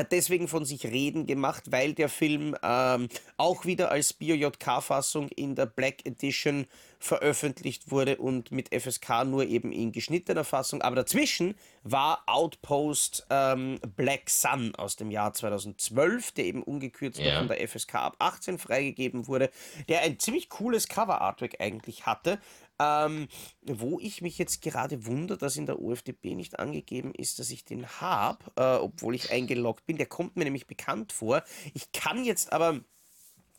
[0.05, 5.67] deswegen von sich reden gemacht, weil der Film ähm, auch wieder als BioJK-Fassung in der
[5.67, 6.67] Black Edition
[6.99, 10.83] veröffentlicht wurde und mit FSK nur eben in geschnittener Fassung.
[10.83, 17.39] Aber dazwischen war Outpost ähm, Black Sun aus dem Jahr 2012, der eben ungekürzt Ja.
[17.39, 19.51] von der FSK ab 18 freigegeben wurde,
[19.89, 22.41] der ein ziemlich cooles Cover-Artwork eigentlich hatte.
[22.79, 23.29] Ähm,
[23.63, 27.65] wo ich mich jetzt gerade wundere, dass in der OFDB nicht angegeben ist, dass ich
[27.65, 29.97] den habe, äh, obwohl ich eingeloggt bin.
[29.97, 31.43] Der kommt mir nämlich bekannt vor.
[31.73, 32.81] Ich kann jetzt aber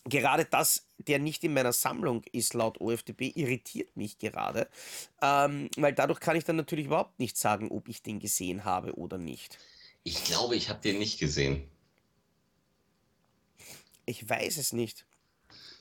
[0.09, 4.69] gerade das, der nicht in meiner Sammlung ist, laut OFDB, irritiert mich gerade,
[5.21, 8.93] ähm, weil dadurch kann ich dann natürlich überhaupt nicht sagen, ob ich den gesehen habe
[8.93, 9.57] oder nicht.
[10.03, 11.67] Ich glaube, ich habe den nicht gesehen.
[14.05, 15.06] Ich weiß es nicht.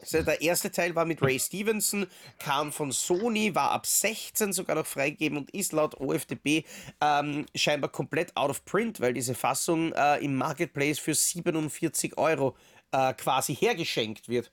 [0.00, 2.06] Also der erste Teil war mit Ray Stevenson,
[2.38, 6.64] kam von Sony, war ab 16 sogar noch freigegeben und ist laut OFDB
[7.00, 12.56] ähm, scheinbar komplett out of print, weil diese Fassung äh, im Marketplace für 47 Euro
[12.92, 14.50] äh, quasi hergeschenkt wird.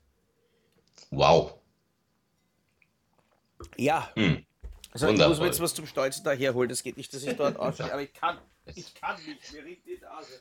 [1.10, 1.54] Wow.
[3.76, 4.10] Ja.
[4.14, 4.44] Hm.
[4.92, 5.46] Also ich muss mir Wundervoll.
[5.46, 6.68] jetzt was zum Stolzen da herholen.
[6.68, 8.38] Das geht nicht, dass ich dort ausstehe, aber ich kann.
[8.74, 9.52] Ich kann nicht.
[9.52, 10.40] Mir riecht die Nase.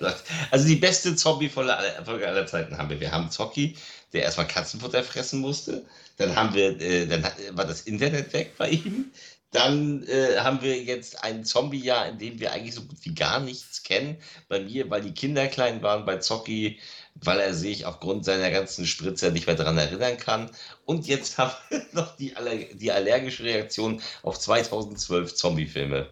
[0.50, 3.00] Also die beste Zombie-Folge aller, aller Zeiten haben wir.
[3.00, 3.76] Wir haben Zocki,
[4.12, 5.84] der erstmal Katzenfutter fressen musste.
[6.16, 7.22] Dann haben wir, äh, dann
[7.52, 9.12] war das Internet weg bei ihm.
[9.52, 13.40] Dann äh, haben wir jetzt ein Zombie-Jahr, in dem wir eigentlich so gut wie gar
[13.40, 14.16] nichts kennen.
[14.48, 16.80] Bei mir, weil die Kinder klein waren, bei Zocki,
[17.16, 20.50] weil er sich aufgrund seiner ganzen Spritzer nicht mehr daran erinnern kann.
[20.84, 26.08] Und jetzt haben wir noch die, aller, die allergische Reaktion auf 2012 Zombie-Filme.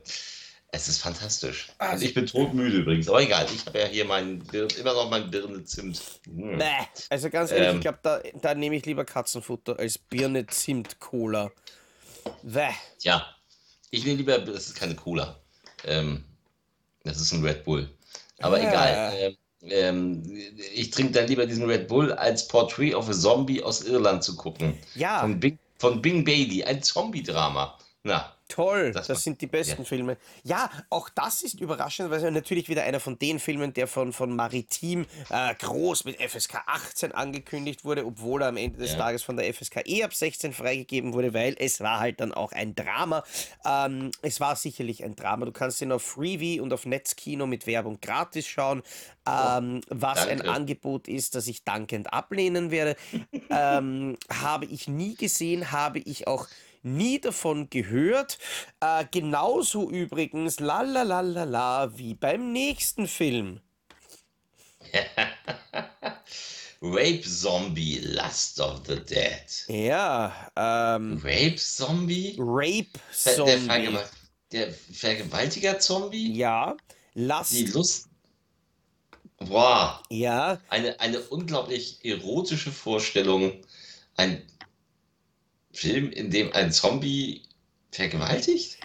[0.73, 1.68] Es ist fantastisch.
[1.79, 3.09] Also- ich bin todmüde übrigens.
[3.09, 6.01] Aber egal, ich habe ja hier mein Birn, immer noch mein Birne Zimt.
[6.27, 6.62] Hm.
[7.09, 7.75] Also ganz ehrlich, Ähm.
[7.77, 11.51] ich glaube, da, da nehme ich lieber Katzenfutter als Birne Zimt Cola.
[12.43, 12.68] Bäh.
[13.01, 13.27] Ja,
[13.91, 15.41] ich nehme lieber, das ist keine Cola.
[15.85, 16.25] Ähm,
[17.03, 17.89] das ist ein Red Bull.
[18.41, 18.61] Aber Ah.
[18.61, 19.12] egal.
[19.16, 20.23] Ähm, ähm,
[20.75, 24.37] ich trinke dann lieber diesen Red Bull, als Portrait of a Zombie aus Irland zu
[24.37, 24.79] gucken.
[24.95, 27.77] Ja, Von Bing, von Bing Bailey, ein Zombie-Drama.
[28.05, 28.92] Na, toll.
[28.92, 29.84] Das Das, sind die besten ja.
[29.88, 30.16] Filme.
[30.42, 34.12] Ja, auch das ist überraschend, weil es natürlich wieder einer von den Filmen, der von,
[34.12, 38.98] von Maritim äh, groß mit FSK 18 angekündigt wurde, obwohl er am Ende des Ja.
[38.98, 42.53] Tages von der FSK eh ab 16 freigegeben wurde, weil es war halt dann auch
[42.53, 43.24] ein Drama.
[43.64, 45.46] Ähm, es war sicherlich ein Drama.
[45.46, 48.82] Du kannst ihn auf Freevee und auf Netzkino mit Werbung gratis schauen,
[49.26, 50.40] ähm, was ein.
[50.51, 52.96] Angebot ist, das ich dankend ablehnen werde.
[53.51, 56.48] ähm, habe ich nie gesehen, habe ich auch
[56.83, 58.39] nie davon gehört.
[58.81, 63.61] Äh, genauso übrigens, la la la la la, wie beim nächsten Film.
[66.83, 69.45] Rape Zombie, Lust of the Dead.
[69.68, 72.37] Ja, ähm, Rape Zombie?
[72.39, 72.87] Rape
[73.24, 73.66] Der, der, Zombie.
[73.66, 74.11] Vergewalt
[74.53, 76.33] der Vergewaltiger-Zombie?
[76.37, 76.76] Ja,
[77.14, 77.68] Die Last.
[77.74, 78.09] Lust.
[79.39, 83.62] Boah, Ja, eine, eine unglaublich erotische Vorstellung.
[84.16, 84.43] Ein
[85.73, 87.43] Film, in dem ein Zombie
[87.93, 88.79] vergewaltigt?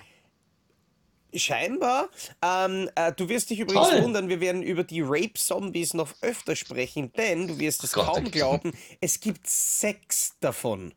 [1.33, 2.09] scheinbar.
[2.41, 4.03] Ähm, äh, du wirst dich übrigens Toll.
[4.03, 8.31] wundern, wir werden über die Rape-Zombies noch öfter sprechen, denn du wirst es Gott, kaum
[8.31, 8.71] glauben,
[9.01, 10.93] es gibt sechs davon.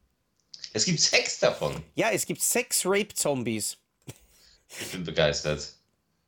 [0.73, 1.83] Es gibt Sex davon.
[1.95, 3.79] Ja, es gibt sechs Rape-Zombies.
[4.81, 5.73] Ich bin begeistert.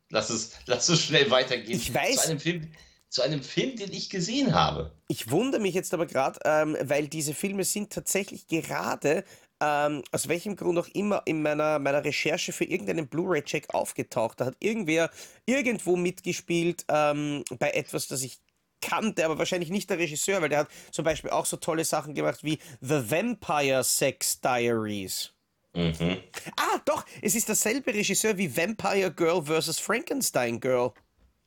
[0.09, 1.79] Lass es, lass es schnell weitergehen.
[1.79, 2.73] Ich weiß- Zu einem Film,
[3.11, 4.93] zu einem Film den ich gesehen habe.
[5.09, 9.25] Ich wundere mich jetzt aber gerade, ähm, weil diese Filme sind tatsächlich gerade,
[9.61, 14.41] ähm, aus welchem Grund auch immer, in meiner, meiner Recherche für irgendeinen Blu-ray-Check aufgetaucht.
[14.41, 15.11] Da hat irgendwer
[15.47, 18.41] irgendwo mitgespielt ähm, bei etwas, das ich
[18.81, 22.15] kannte, aber wahrscheinlich nicht der Regisseur, weil der hat zum Beispiel auch so tolle Sachen
[22.15, 25.33] gemacht wie The Vampire Sex Diaries.
[25.75, 26.19] Mhm.
[26.57, 29.79] Ah, doch, es ist derselbe Regisseur wie Vampire Girl vs.
[29.79, 30.93] Frankenstein Girl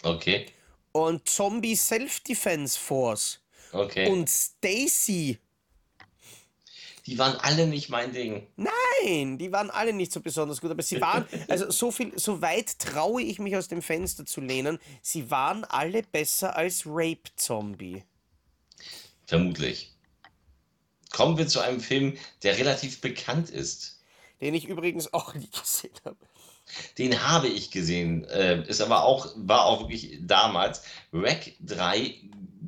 [0.04, 0.46] Okay.
[0.92, 3.42] und Zombie Self-Defense Force
[3.72, 4.10] Okay.
[4.10, 5.40] und Stacy.
[7.06, 8.48] Die waren alle nicht mein Ding.
[8.56, 12.42] Nein, die waren alle nicht so besonders gut, aber sie waren, also so viel, so
[12.42, 17.30] weit traue ich mich aus dem Fenster zu lehnen, sie waren alle besser als Rape
[17.36, 18.04] Zombie.
[19.26, 19.92] Vermutlich.
[21.12, 24.02] Kommen wir zu einem Film, der relativ bekannt ist.
[24.42, 26.18] Den ich übrigens auch nie gesehen habe.
[26.98, 32.16] Den habe ich gesehen, äh, ist aber auch, war auch wirklich damals Rack 3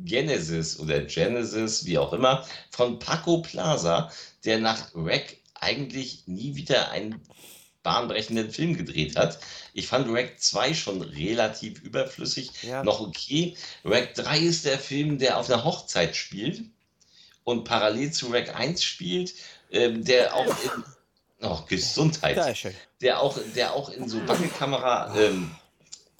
[0.06, 4.12] Genesis oder Genesis, wie auch immer, von Paco Plaza,
[4.45, 7.22] der nach Wreck eigentlich nie wieder einen
[7.84, 9.39] bahnbrechenden Film gedreht hat.
[9.74, 12.84] Ich fand Wreck 2 schon relativ überflüssig, Ja.
[12.84, 13.56] noch okay.
[13.84, 16.64] Wreck 3 ist der Film, der auf einer Hochzeit spielt
[17.43, 19.34] und parallel zu Wreck 1 spielt,
[19.72, 20.84] ähm, der auch in.
[21.41, 22.38] Oh, Gesundheit
[23.01, 25.51] der auch, der auch in so Wackelkamera ähm,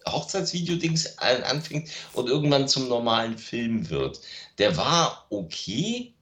[0.08, 4.20] Hochzeitsvideo-Dings an- anfängt und irgendwann zum normalen Film wird.
[4.58, 6.14] Der war okay,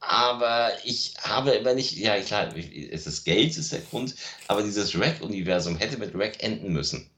[0.00, 4.14] aber ich habe immer nicht, ja klar, es ist Geld, ist der Grund,
[4.48, 7.10] aber dieses Rack-Universum hätte mit Rack enden müssen.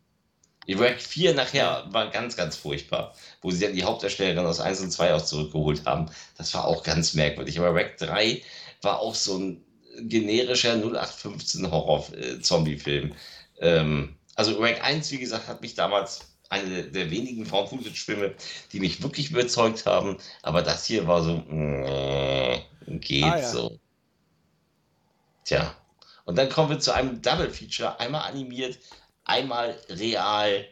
[0.66, 4.80] Die Rack 4 nachher war ganz, ganz furchtbar, wo sie dann die Hauptdarstellerin aus 1
[4.80, 6.10] und 2 auch zurückgeholt haben.
[6.36, 7.58] Das war auch ganz merkwürdig.
[7.58, 8.42] Aber Rack 3
[8.82, 9.64] war auch so ein
[10.00, 13.14] generischer 0815 Horror-Zombie-Film.
[13.60, 18.34] Ähm, also Rack 1, wie gesagt, hat mich damals eine der wenigen Found-Footage-Filme,
[18.72, 20.16] die mich wirklich überzeugt haben.
[20.42, 23.48] Aber das hier war so, äh, geht Ah, ja.
[23.48, 23.80] so.
[25.44, 25.74] Tja.
[26.24, 28.78] Und dann kommen wir zu einem Double-Feature, einmal animiert,
[29.24, 30.64] einmal real.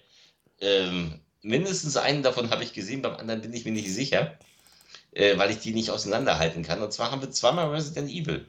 [0.60, 4.38] Ähm, mindestens einen davon habe ich gesehen, beim anderen bin ich mir nicht sicher,
[5.10, 6.82] äh, weil ich die nicht auseinanderhalten kann.
[6.82, 8.46] Und zwar haben wir zweimal Resident Evil.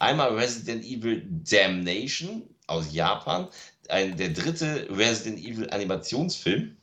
[0.00, 3.48] Einmal Resident Evil Damnation aus Japan,
[3.90, 6.76] ein, der dritte Resident Evil Animationsfilm.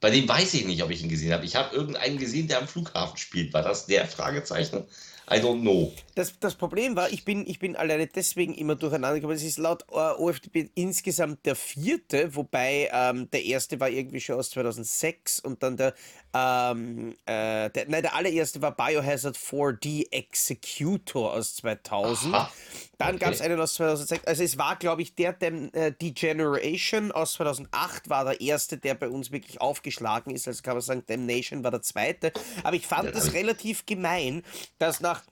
[0.00, 1.44] Bei dem weiß ich nicht, ob ich ihn gesehen habe.
[1.44, 3.52] Ich habe irgendeinen gesehen, der am Flughafen spielt.
[3.54, 4.84] War das der Fragezeichen?
[5.28, 5.92] I don't know.
[6.14, 9.34] Das, das Problem war, ich bin, ich bin alleine deswegen immer durcheinander gekommen.
[9.34, 14.36] Es ist laut äh, OFDB insgesamt der vierte, wobei ähm, der erste war irgendwie schon
[14.36, 15.94] aus 2006 und dann der,
[16.36, 22.34] ähm, äh, der, nein, der allererste war Biohazard 4D Executor aus 2000.
[22.34, 22.52] Aha,
[22.98, 23.24] Dann okay.
[23.24, 24.26] gab es einen aus 2006.
[24.26, 28.94] Also es war, glaube ich, der, der äh, Degeneration aus 2008 war der erste, der
[28.94, 30.48] bei uns wirklich aufgeschlagen ist.
[30.48, 32.32] Also kann man sagen, Damnation war der zweite.
[32.62, 34.42] Aber ich fand Ja, das relativ gemein,
[34.78, 35.22] dass nach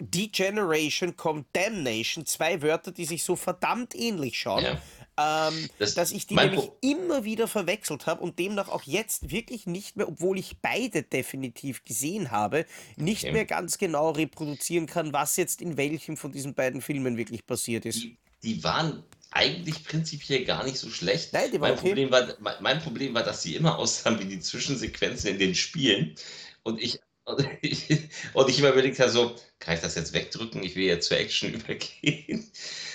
[0.00, 4.78] Degeneration kommt Damnation, zwei Wörter, die sich so verdammt ähnlich schauen,
[5.18, 9.30] ähm, Das- dass ich die nämlich Pro- immer wieder verwechselt habe und demnach auch jetzt
[9.30, 12.64] wirklich nicht mehr, obwohl ich beide definitiv gesehen habe,
[12.96, 13.32] nicht Okay.
[13.32, 17.84] mehr ganz genau reproduzieren kann, was jetzt in welchem von diesen beiden Filmen wirklich passiert
[17.84, 18.02] ist.
[18.02, 21.32] die, die waren eigentlich prinzipiell gar nicht so schlecht.
[21.32, 21.88] Nein, die waren mein, okay.
[21.88, 25.54] Problem war, mein, mein Problem war, dass sie immer aussahen wie die Zwischensequenzen in den
[25.54, 26.14] Spielen.
[26.62, 27.88] Und ich, und ich,
[28.32, 30.62] und ich immer überlegt habe, so, kann ich das jetzt wegdrücken?
[30.62, 32.50] Ich will jetzt zur Action übergehen.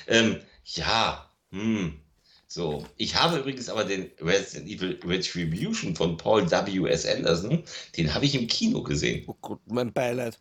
[0.07, 1.99] Ähm, ja, hm.
[2.53, 7.03] So, ich habe übrigens aber den Resident Evil Retribution von Paul W.S.
[7.03, 7.63] Anderson,
[7.97, 9.23] den habe ich im Kino gesehen.
[9.25, 10.37] Oh Gott, mein Beileid.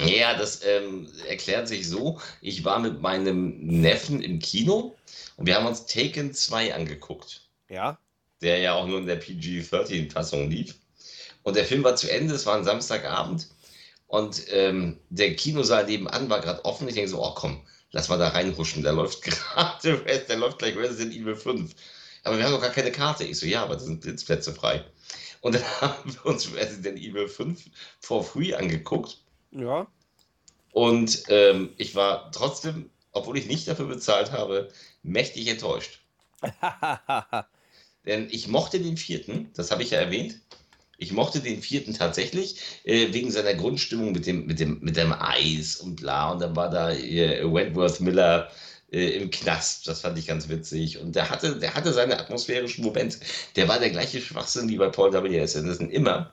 [0.00, 2.20] Ja, das ähm, erklärt sich so.
[2.40, 4.96] Ich war mit meinem Neffen im Kino
[5.36, 7.96] und wir haben uns Taken 2 angeguckt, Ja?
[8.42, 10.74] der ja auch nur in der PG-13-Fassung lief.
[11.44, 13.46] Und der Film war zu Ende, es war ein Samstagabend
[14.08, 16.88] und ähm, der Kinosaal nebenan war gerade offen.
[16.88, 17.60] Ich denke so, oh komm,
[17.90, 21.74] lass mal da reinhuschen, da läuft gerade, da läuft gleich Resident Evil 5.
[22.24, 23.24] Aber wir haben doch gar keine Karte.
[23.24, 24.84] Ich so, ja, aber da sind Sitzplätze frei.
[25.40, 27.64] Und dann haben wir uns Resident Evil 5
[28.00, 29.18] for free angeguckt.
[29.52, 29.86] Ja.
[30.72, 34.68] Und ähm, ich war trotzdem, obwohl ich nicht dafür bezahlt habe,
[35.02, 36.00] mächtig enttäuscht.
[38.06, 40.40] Denn ich mochte den vierten, das habe ich ja erwähnt.
[40.98, 45.12] Ich mochte den vierten tatsächlich, äh, wegen seiner Grundstimmung mit dem, mit, dem, mit dem
[45.12, 46.32] Eis und bla.
[46.32, 48.50] Und dann war da äh, Wentworth Miller
[48.90, 49.86] äh, im Knast.
[49.86, 50.98] Das fand ich ganz witzig.
[50.98, 53.18] Und der hatte, der hatte seine atmosphärischen Momente.
[53.56, 55.36] Der war der gleiche Schwachsinn wie bei Paul W.
[55.36, 55.56] S.
[55.56, 56.32] Anderson immer.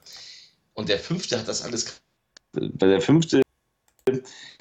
[0.74, 2.02] Und der fünfte hat das alles.
[2.54, 3.42] Bei der fünfte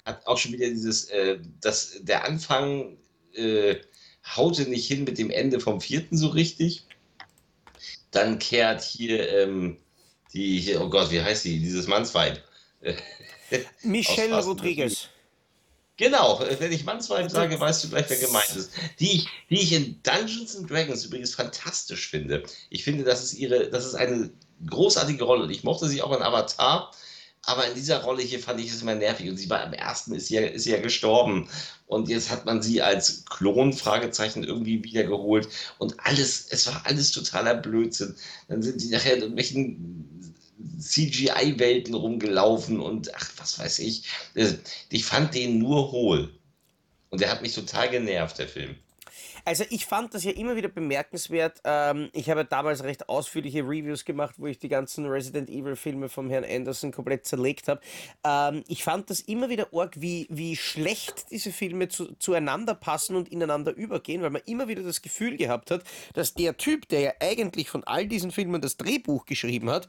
[0.05, 2.97] hat auch schon wieder dieses, äh, dass der Anfang
[3.35, 3.77] äh,
[4.25, 6.87] haute nicht hin mit dem Ende vom vierten so richtig.
[8.11, 9.79] Dann kehrt hier ähm,
[10.35, 12.43] die, hier, oh Gott, wie heißt die, dieses Mannsweib.
[13.83, 15.09] Michelle Rodriguez.
[15.99, 18.73] Genau, wenn ich Mannsweib sage, weißt du gleich, wer gemeint ist.
[18.99, 22.43] Die ich, die ich in Dungeons and Dragons übrigens fantastisch finde.
[22.71, 24.31] Ich finde, das ist ihre, das ist eine
[24.67, 25.45] großartige Rolle.
[25.45, 26.91] Und ich mochte sie auch in Avatar,
[27.45, 29.29] aber in dieser Rolle hier fand ich es immer nervig.
[29.29, 31.49] Und sie war am ersten, ist ja, ist ja gestorben.
[31.87, 35.49] Und jetzt hat man sie als Klon, Fragezeichen, irgendwie wiedergeholt.
[35.79, 38.17] Und alles, es war alles totaler Blödsinn.
[38.49, 40.22] Dann sind sie nachher in irgendwelchen
[40.79, 44.05] CGI-Welten rumgelaufen und ach, was weiß ich.
[44.91, 46.33] Ich fand den nur hohl.
[47.11, 48.77] Und der hat mich total genervt, der Film.
[49.45, 51.61] Also ich fand das ja immer wieder bemerkenswert.
[51.65, 56.09] Ähm, ich habe damals recht ausführliche Reviews gemacht, wo ich die ganzen Resident Evil Filme
[56.09, 57.81] vom Herrn Anderson komplett zerlegt habe.
[58.25, 63.17] Ähm, ich fand das immer wieder arg, wie, wie schlecht diese Filme zu, zueinander passen
[63.17, 65.83] und ineinander übergehen, weil man immer wieder das Gefühl gehabt hat,
[66.15, 69.89] dass der Typ, der ja eigentlich von all diesen Filmen das Drehbuch geschrieben hat,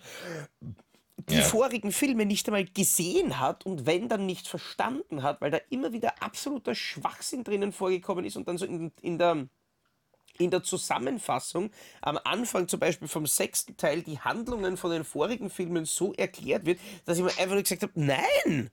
[1.29, 1.41] die Ja.
[1.43, 5.93] vorigen Filme nicht einmal gesehen hat und wenn dann nicht verstanden hat, weil da immer
[5.93, 9.47] wieder absoluter Schwachsinn drinnen vorgekommen ist und dann so in, in der
[10.39, 11.69] in der Zusammenfassung
[12.01, 16.65] am Anfang zum Beispiel vom sechsten Teil die Handlungen von den vorigen Filmen so erklärt
[16.65, 18.71] wird, dass ich mir einfach nur gesagt habe, nein,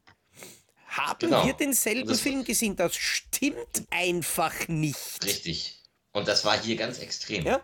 [0.86, 1.44] haben Genau.
[1.44, 2.76] wir denselben Das- Film gesehen?
[2.76, 5.22] Das stimmt einfach nicht.
[5.22, 5.82] Richtig.
[6.12, 7.44] Und das war hier ganz extrem.
[7.44, 7.60] Ja?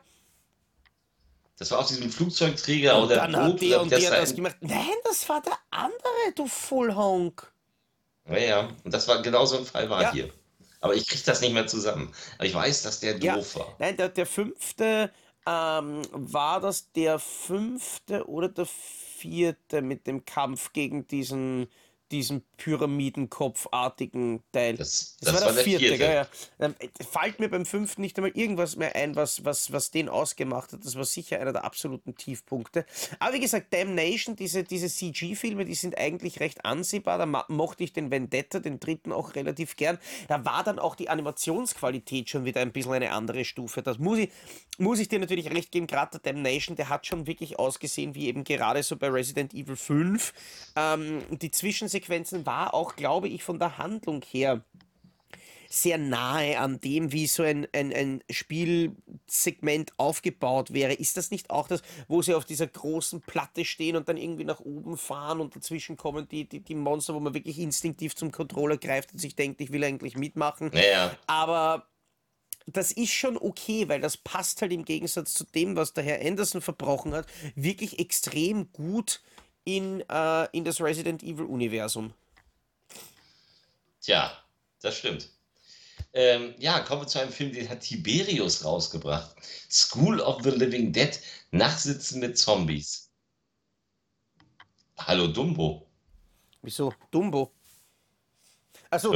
[1.58, 4.16] Das war auf diesem Flugzeugträger Und oder dann hat Boot, der glaub und der war
[4.18, 4.56] das gemacht.
[4.60, 7.50] Nein, das war der andere, du Vollhonk.
[8.28, 8.68] Ja, ja.
[8.84, 10.12] Und das war genau so ein Fall war Ja.
[10.12, 10.28] hier.
[10.80, 12.12] Aber ich kriege das nicht mehr zusammen.
[12.36, 13.36] Aber ich weiß, dass der Ja.
[13.36, 13.74] doof war.
[13.78, 15.10] Nein, der, der fünfte
[15.46, 21.68] ähm, war das der fünfte oder der vierte mit dem Kampf gegen diesen,
[22.10, 24.76] diesen Pyramidenkopfartigen Teil.
[24.76, 25.98] Das, Das, das war der vierte, vierte.
[25.98, 26.14] gell?
[26.14, 26.26] Ja.
[26.58, 26.74] Dann
[27.10, 30.84] fällt mir beim fünften nicht einmal irgendwas mehr ein, was, was, was den ausgemacht hat.
[30.84, 32.86] Das war sicher einer der absoluten Tiefpunkte.
[33.18, 37.18] Aber wie gesagt, Damnation, diese, diese CG-Filme, die sind eigentlich recht ansehbar.
[37.18, 39.98] Da mochte ich den Vendetta, den dritten, auch relativ gern.
[40.28, 43.82] Da war dann auch die Animationsqualität schon wieder ein bisschen eine andere Stufe.
[43.82, 44.30] Das muss ich,
[44.78, 45.86] muss ich dir natürlich recht geben.
[45.86, 49.76] Gerade der Damnation, der hat schon wirklich ausgesehen, wie eben gerade so bei Resident Evil
[49.76, 50.32] 5.
[50.76, 54.62] Ähm, die Zwischensequenzen war auch, glaube ich, von der Handlung her
[55.68, 60.92] sehr nahe an dem, wie so ein, ein, ein Spielsegment aufgebaut wäre.
[60.92, 64.44] Ist das nicht auch das, wo sie auf dieser großen Platte stehen und dann irgendwie
[64.44, 68.32] nach oben fahren und dazwischen kommen die, die, die Monster, wo man wirklich instinktiv zum
[68.32, 70.70] Controller greift und sich denkt, ich will eigentlich mitmachen.
[70.72, 71.86] Naja, Aber
[72.66, 76.26] das ist schon okay, weil das passt halt im Gegensatz zu dem, was der Herr
[76.26, 79.22] Anderson verbrochen hat, wirklich extrem gut
[79.64, 82.12] in, äh, in das Resident Evil-Universum.
[84.06, 84.32] Tja,
[84.80, 85.28] das stimmt.
[86.12, 89.34] Ähm, ja, kommen wir zu einem Film, den hat Tiberius rausgebracht.
[89.70, 93.10] School of the Living Dead, Nachsitzen mit Zombies.
[94.98, 95.90] Hallo Dumbo.
[96.62, 96.92] Wieso?
[97.10, 97.52] Dumbo.
[98.90, 99.12] Achso,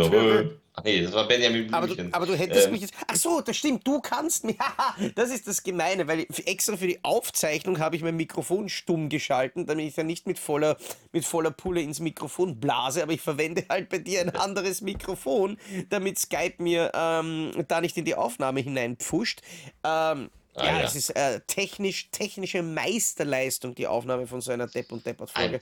[0.85, 2.95] nee, das war Benjamin Aber du, aber du hättest Ähm, mich jetzt.
[3.07, 4.57] Ach so, das stimmt, du kannst mich.
[5.15, 9.67] Das ist das Gemeine, weil extra für die Aufzeichnung habe ich mein Mikrofon stumm geschalten,
[9.67, 10.77] damit ich ja nicht mit voller,
[11.13, 15.59] mit voller Pulle ins Mikrofon blase, aber ich verwende halt bei dir ein anderes Mikrofon,
[15.89, 19.41] damit Skype mir ähm, da nicht in die Aufnahme hineinpfuscht.
[19.85, 20.85] Ähm, Ah, ja, ja.
[20.85, 25.61] es ist äh, technisch, technische Meisterleistung, die Aufnahme von so einer Depp und Deppert-Folge.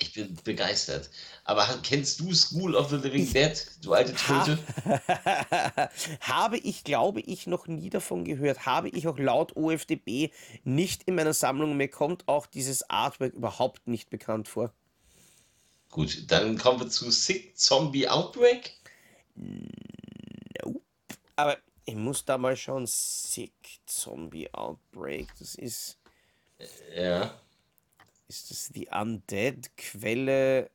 [0.00, 1.10] Ich bin begeistert.
[1.44, 4.58] Aber ha- kennst du School of the Living Dead, du alte Tröte?
[6.20, 8.64] habe ich, glaube ich, noch nie davon gehört.
[8.64, 10.30] Habe ich auch laut OFDB
[10.62, 11.76] nicht in meiner Sammlung.
[11.76, 14.72] Mir kommt auch dieses Artwork überhaupt nicht bekannt vor.
[15.90, 18.74] Gut, dann kommen wir zu Sick Zombie Outbreak.
[21.36, 22.86] Aber ich muss da mal schauen.
[22.86, 23.52] Sick
[23.86, 25.28] Zombie Outbreak.
[25.38, 25.98] Das ist.
[26.94, 27.40] Ja.
[28.28, 30.70] Ist das die Undead-Quelle?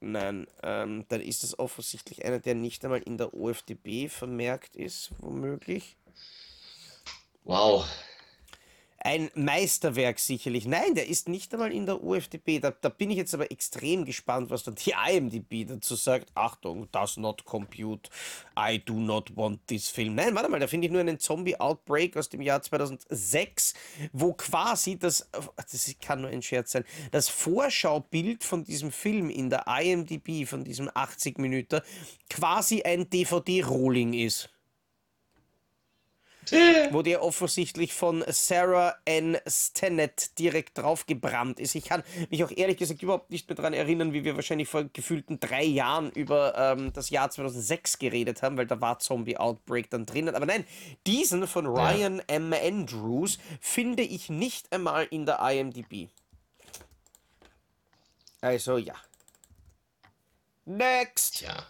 [0.00, 5.10] Nein, ähm, dann ist es offensichtlich einer, der nicht einmal in der OFDB vermerkt ist,
[5.18, 5.96] womöglich.
[7.42, 7.86] Wow.
[9.06, 10.64] Ein Meisterwerk sicherlich.
[10.64, 12.58] Nein, der ist nicht einmal in der UFDB.
[12.58, 16.30] Da, da bin ich jetzt aber extrem gespannt, was dann die IMDb dazu sagt.
[16.34, 18.08] Achtung, does not compute.
[18.58, 20.14] I do not want this film.
[20.14, 23.74] Nein, warte mal, da finde ich nur einen Zombie-Outbreak aus dem Jahr 2006,
[24.14, 29.50] wo quasi das, das kann nur ein Scherz sein, das Vorschaubild von diesem Film in
[29.50, 31.82] der IMDb, von diesem 80 Minuten,
[32.30, 34.48] quasi ein DVD-Rolling ist
[36.90, 39.38] wo der offensichtlich von Sarah N.
[39.46, 41.74] Stennett direkt draufgebrannt ist.
[41.74, 44.84] Ich kann mich auch ehrlich gesagt überhaupt nicht mehr daran erinnern, wie wir wahrscheinlich vor
[44.84, 49.90] gefühlten drei Jahren über ähm, das Jahr 2006 geredet haben, weil da war Zombie Outbreak
[49.90, 50.34] dann drinnen.
[50.34, 50.64] Aber nein,
[51.06, 52.52] diesen von Ryan M.
[52.52, 56.08] Andrews finde ich nicht einmal in der IMDb.
[58.40, 58.94] Also ja.
[60.66, 61.38] Next!
[61.38, 61.66] Tja.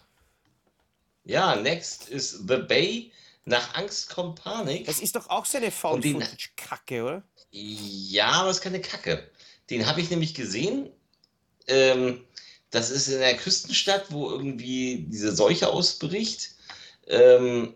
[1.25, 3.11] Ja, next ist The Bay.
[3.45, 4.85] Nach Angst kommt Panik.
[4.85, 7.23] Das ist doch auch so eine Und den- Found-Footage-Kacke, oder?
[7.51, 9.29] Ja, aber es ist keine Kacke.
[9.69, 10.89] Den habe ich nämlich gesehen.
[11.67, 12.23] Ähm,
[12.71, 16.55] das ist in der Küstenstadt, wo irgendwie diese Seuche ausbricht.
[17.07, 17.73] Ähm,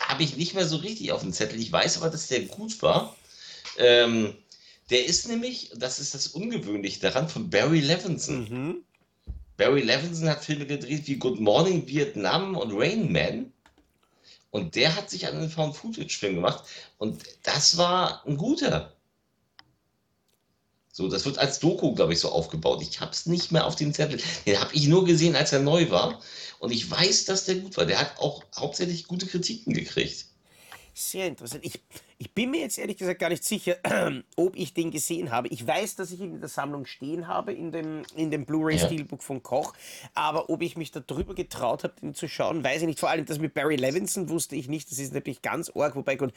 [0.00, 1.60] habe ich nicht mehr so richtig auf dem Zettel.
[1.60, 3.16] Ich weiß aber, dass der gut war.
[3.78, 4.34] Ähm,
[4.90, 8.40] der ist nämlich, das ist das Ungewöhnliche daran, von Barry Levinson.
[8.48, 8.84] Mhm.
[9.56, 13.52] Barry Levinson hat Filme gedreht wie Good Morning Vietnam und Rain Man.
[14.50, 16.64] Und der hat sich einen Found-Footage-Film gemacht
[16.96, 18.94] und das war ein guter.
[20.90, 22.82] So, das wird als Doku, glaube ich, so aufgebaut.
[22.82, 24.20] Ich habe es nicht mehr auf dem Zettel.
[24.46, 26.20] Den habe ich nur gesehen, als er neu war.
[26.58, 27.86] Und ich weiß, dass der gut war.
[27.86, 30.27] Der hat auch hauptsächlich gute Kritiken gekriegt.
[31.00, 31.64] Sehr interessant.
[31.64, 31.80] Ich,
[32.18, 33.76] ich bin mir jetzt ehrlich gesagt gar nicht sicher,
[34.36, 35.46] ob ich den gesehen habe.
[35.46, 38.76] Ich weiß, dass ich ihn in der Sammlung stehen habe, in dem, in dem Blu-ray
[38.78, 38.86] Ja.
[38.86, 39.74] Steelbook von Koch.
[40.14, 42.98] Aber ob ich mich da drüber getraut habe, den zu schauen, weiß ich nicht.
[42.98, 44.90] Vor allem das mit Barry Levinson wusste ich nicht.
[44.90, 45.94] Das ist natürlich ganz arg.
[45.94, 46.30] Wobei, gut,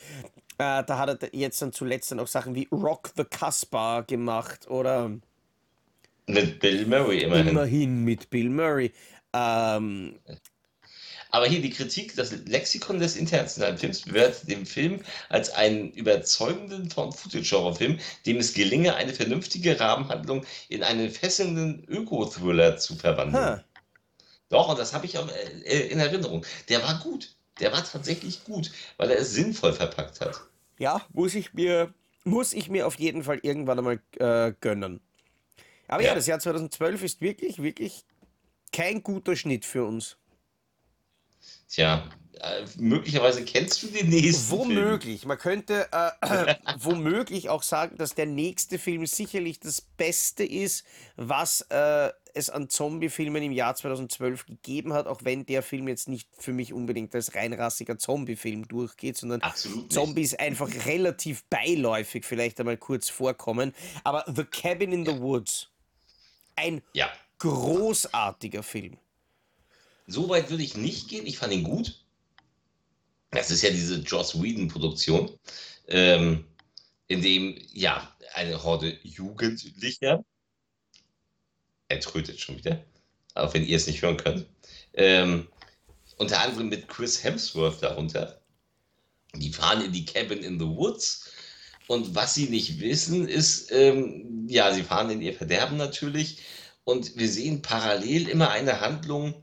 [0.60, 4.70] äh, da hat er jetzt dann zuletzt dann auch Sachen wie Rock the Casbah gemacht
[4.70, 5.10] oder
[6.28, 7.48] Mit Bill Murray immerhin.
[7.48, 8.92] immerhin mit Bill Murray.
[9.34, 10.20] Ähm,
[11.32, 16.90] Aber hier die Kritik, das Lexikon des internationalen Films bewertet den Film als einen überzeugenden
[16.90, 23.44] Found-Footage-Horrorfilm, dem es gelinge, eine vernünftige Rahmenhandlung in einen fesselnden Öko-Thriller zu verwandeln.
[23.44, 23.64] ha.
[24.50, 25.30] Doch, und das habe ich auch
[25.64, 26.46] äh, in Erinnerung.
[26.68, 27.34] Der war gut.
[27.60, 30.42] Der war tatsächlich gut, weil er es sinnvoll verpackt hat.
[30.78, 31.94] Ja, muss ich mir,
[32.26, 35.00] muss ich mir auf jeden Fall irgendwann einmal äh, gönnen.
[35.88, 36.10] Aber ja.
[36.10, 36.16] Ja.
[36.16, 38.04] das Jahr 2012 ist wirklich, wirklich
[38.74, 40.18] kein guter Schnitt für uns.
[41.72, 42.04] Tja,
[42.42, 44.70] äh, möglicherweise kennst du den nächsten Film.
[44.76, 45.26] Womöglich.
[45.26, 50.84] Man könnte äh, womöglich auch sagen, dass der nächste Film sicherlich das Beste ist,
[51.16, 56.10] was äh, es an Zombie-Filmen im Jahr 2012 gegeben hat, auch wenn der Film jetzt
[56.10, 59.94] nicht für mich unbedingt als reinrassiger Zombie-Film durchgeht, sondern Absolut nicht.
[59.94, 63.74] Zombies einfach relativ beiläufig vielleicht einmal kurz vorkommen.
[64.04, 65.70] Aber The Cabin in the Woods,
[66.56, 67.10] ein Ja,
[67.40, 68.98] großartiger Film.
[70.12, 71.26] So weit würde ich nicht gehen.
[71.26, 72.06] Ich fand ihn gut.
[73.32, 75.32] Das ist ja diese Joss Whedon-Produktion,
[75.88, 76.46] ähm,
[77.08, 80.24] in dem ja eine Horde Jugendlicher,
[81.88, 82.84] er trötet schon wieder,
[83.34, 84.46] auch wenn ihr es nicht hören könnt,
[84.94, 85.48] ähm,
[86.18, 88.42] unter anderem mit Chris Hemsworth darunter.
[89.36, 91.32] Die fahren in die Cabin in the Woods.
[91.88, 96.40] Und was sie nicht wissen, ist, ähm, ja, sie fahren in ihr Verderben natürlich.
[96.84, 99.34] Und wir sehen parallel immer eine Handlung,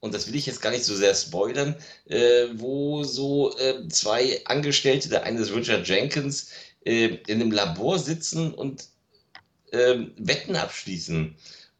[0.00, 1.76] und das will ich jetzt gar nicht so sehr spoilern,
[2.06, 6.50] äh, wo so äh, zwei Angestellte, der eine ist Richard Jenkins,
[6.84, 8.84] äh, in einem Labor sitzen und
[9.72, 11.36] ähm, Wetten abschließen.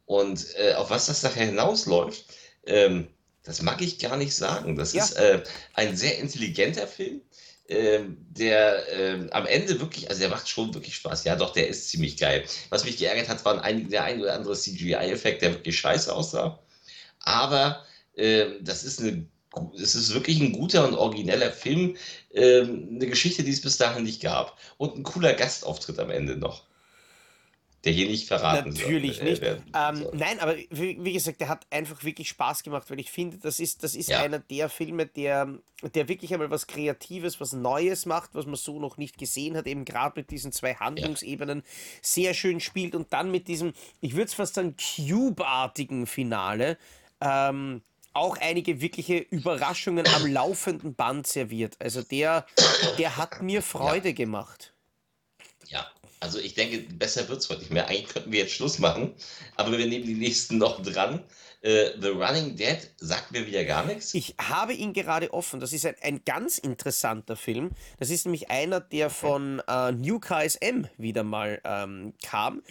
[0.06, 2.24] Und äh, auf was das nachher hinausläuft,
[2.66, 3.08] ähm,
[3.44, 4.76] das mag ich gar nicht sagen.
[4.76, 5.04] Das Ja.
[5.04, 5.42] ist äh,
[5.74, 7.20] ein sehr intelligenter Film,
[7.68, 11.24] ähm, der am Ende wirklich, also der macht schon wirklich Spaß.
[11.24, 12.44] Ja, doch, der ist ziemlich geil.
[12.70, 16.58] Was mich geärgert hat, waren einige, der ein oder andere CGI-Effekt, der wirklich scheiße aussah.
[17.20, 17.84] Aber
[18.60, 19.26] das ist eine,
[19.80, 21.96] es ist wirklich ein guter und origineller Film,
[22.32, 24.58] ähm, eine Geschichte, die es bis dahin nicht gab.
[24.76, 26.64] Und ein cooler Gastauftritt am Ende noch.
[27.84, 29.42] Der hier nicht verraten Natürlich äh, nicht.
[29.42, 30.10] Ähm, soll.
[30.12, 33.60] nein, aber wie, wie gesagt, der hat einfach wirklich Spaß gemacht, weil ich finde, das
[33.60, 34.20] ist, das ist Ja.
[34.20, 35.60] einer der Filme, der,
[35.94, 39.68] der wirklich einmal was Kreatives, was Neues macht, was man so noch nicht gesehen hat,
[39.68, 41.62] eben gerade mit diesen zwei Handlungsebenen
[42.02, 46.78] sehr schön spielt und dann mit diesem, ich würde es fast sagen, Cube-artigen Finale.
[47.20, 47.82] Ähm,
[48.12, 51.76] auch einige wirkliche Überraschungen am laufenden Band serviert.
[51.78, 52.46] Also der,
[52.98, 54.72] der hat mir Freude gemacht.
[55.68, 55.86] Ja,
[56.20, 57.88] also ich denke, besser wird es heute nicht mehr.
[57.88, 59.14] Eigentlich könnten wir jetzt Schluss machen,
[59.56, 61.22] aber wir nehmen die nächsten noch dran.
[61.60, 64.14] Äh, The Running Dead sagt mir wieder gar nichts.
[64.14, 65.58] Ich habe ihn gerade offen.
[65.58, 67.70] Das ist ein, ein ganz interessanter Film.
[67.98, 72.62] Das ist nämlich einer, der von äh, New KSM wieder mal ähm, kam.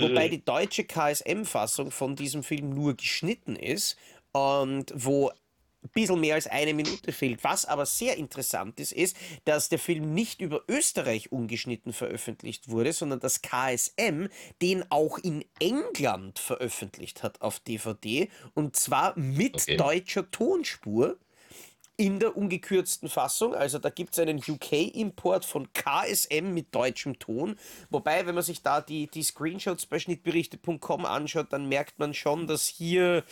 [0.00, 3.96] Wobei die deutsche KSM-Fassung von diesem Film nur geschnitten ist
[4.34, 7.44] und wo ein bisschen mehr als eine Minute fehlt.
[7.44, 12.92] Was aber sehr interessant ist, ist, dass der Film nicht über Österreich ungeschnitten veröffentlicht wurde,
[12.92, 14.26] sondern dass KSM
[14.62, 19.76] den auch in England veröffentlicht hat auf DVD und zwar mit Okay.
[19.76, 21.18] deutscher Tonspur
[21.96, 23.54] in der ungekürzten Fassung.
[23.54, 27.56] Also da gibt es einen UK-Import von KSM mit deutschem Ton.
[27.90, 32.48] Wobei, wenn man sich da die, die Screenshots bei schnittberichte.com anschaut, dann merkt man schon,
[32.48, 33.22] dass hier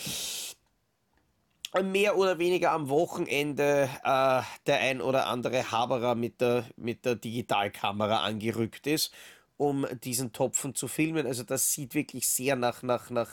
[1.80, 7.14] mehr oder weniger am Wochenende äh, der ein oder andere Haberer mit der, mit der
[7.14, 9.12] Digitalkamera angerückt ist,
[9.56, 11.26] um diesen Topfen zu filmen.
[11.26, 13.30] Also das sieht wirklich sehr nach, nach, nach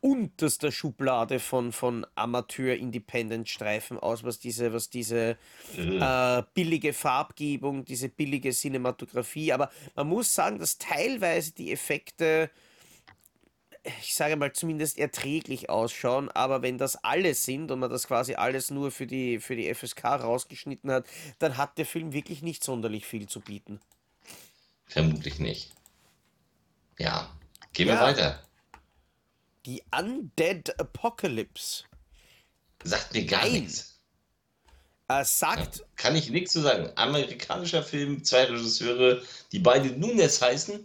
[0.00, 5.36] unterster Schublade von, von Amateur-Independent-Streifen aus, was diese, was diese
[5.76, 9.52] äh, billige Farbgebung, diese billige Cinematografie.
[9.52, 12.50] Aber man muss sagen, dass teilweise die Effekte
[14.00, 18.34] ich sage mal, zumindest erträglich ausschauen, aber wenn das alles sind und man das quasi
[18.34, 21.06] alles nur für die, für die FSK rausgeschnitten hat,
[21.38, 23.80] dann hat der Film wirklich nicht sonderlich viel zu bieten.
[24.86, 25.72] Vermutlich nicht.
[26.98, 27.30] Ja,
[27.72, 27.94] gehen Ja.
[27.94, 28.42] wir weiter.
[29.66, 31.84] Die Undead Apocalypse.
[32.84, 33.62] Sagt mir gar Nein.
[33.62, 34.00] nichts.
[35.08, 35.84] Äh, sagt.
[35.96, 36.90] Kann ich nichts zu sagen.
[36.96, 39.22] Amerikanischer Film, zwei Regisseure,
[39.52, 40.84] die beide Nunes heißen,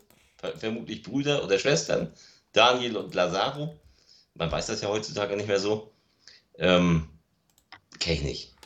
[0.58, 2.12] vermutlich Brüder oder Schwestern,
[2.52, 3.80] Daniel und Lazaro.
[4.34, 5.92] Man weiß das ja heutzutage nicht mehr so.
[6.58, 7.10] Ähm,
[8.00, 8.58] Kenne ich nicht.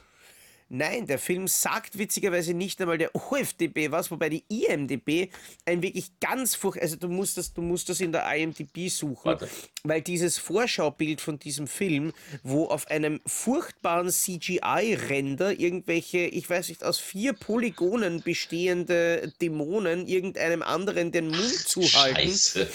[0.73, 5.29] Nein, der Film sagt witzigerweise nicht einmal der OFDB was, wobei die IMDB
[5.65, 9.25] ein wirklich ganz furcht, also du musst das, du musst das in der IMDB suchen,
[9.25, 9.49] Warte.
[9.83, 12.13] weil dieses Vorschaubild von diesem Film,
[12.43, 20.61] wo auf einem furchtbaren CGI-Render irgendwelche, ich weiß nicht, aus vier Polygonen bestehende Dämonen irgendeinem
[20.61, 22.15] anderen den Mund zuhalten.
[22.15, 22.69] Scheiße.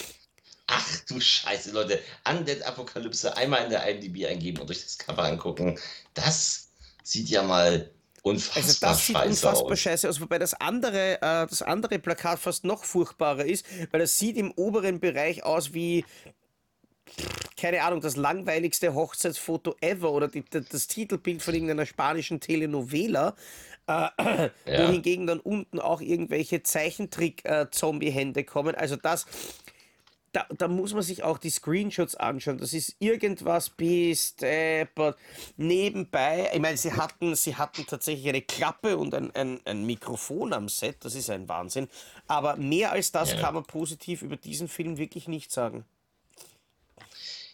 [0.69, 2.01] Ach du Scheiße, Leute.
[2.29, 5.79] Undead Apokalypse einmal in der IMDb eingeben und euch das Cover angucken.
[6.15, 6.71] Das
[7.05, 7.91] sieht ja mal
[8.23, 9.79] unfassbar Also das sieht scheiße unfassbar aus.
[9.79, 14.19] scheiße aus, wobei das andere, äh, das andere Plakat fast noch furchtbarer ist, weil das
[14.19, 16.05] sieht im oberen Bereich aus wie,
[17.57, 23.37] keine Ahnung, das langweiligste Hochzeitsfoto ever oder die, das, das Titelbild von irgendeiner spanischen Telenovela.
[23.87, 24.09] Äh,
[24.67, 24.89] Ja.
[24.89, 28.75] Wohingegen dann unten auch irgendwelche Zeichentrick-Zombie-Hände kommen.
[28.75, 29.27] Also das,
[30.37, 32.59] da, da muss man sich auch die Screenshots anschauen.
[32.59, 35.17] Das ist irgendwas bis deppert.
[35.57, 40.53] Nebenbei, ich meine, sie hatten, sie hatten tatsächlich eine Klappe und ein, ein, ein Mikrofon
[40.53, 41.89] am Set, das ist ein Wahnsinn.
[42.27, 43.41] Aber mehr als das Ja.
[43.41, 45.87] kann man positiv über diesen Film wirklich nicht sagen.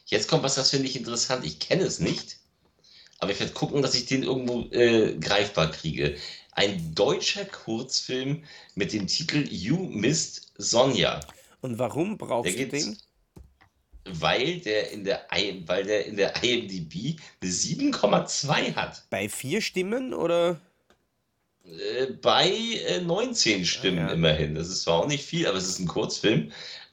[0.06, 1.46] Jetzt kommt was, das finde ich interessant.
[1.46, 2.38] Ich kenne es nicht,
[3.20, 6.16] aber ich werde gucken, dass ich den irgendwo äh, greifbar kriege.
[6.50, 8.42] Ein deutscher Kurzfilm
[8.74, 11.20] mit dem Titel You Missed Sonja.
[11.62, 12.98] Und warum brauchst Der du den?
[14.04, 19.04] weil der in der, I, weil der in der IMDb eine 7,2 hat.
[19.10, 20.60] Bei vier Stimmen oder?
[21.64, 24.12] Äh, bei äh, 19 Stimmen Ja, ja.
[24.12, 24.56] immerhin.
[24.56, 26.50] Das ist zwar auch nicht viel, aber es ist ein Kurzfilm.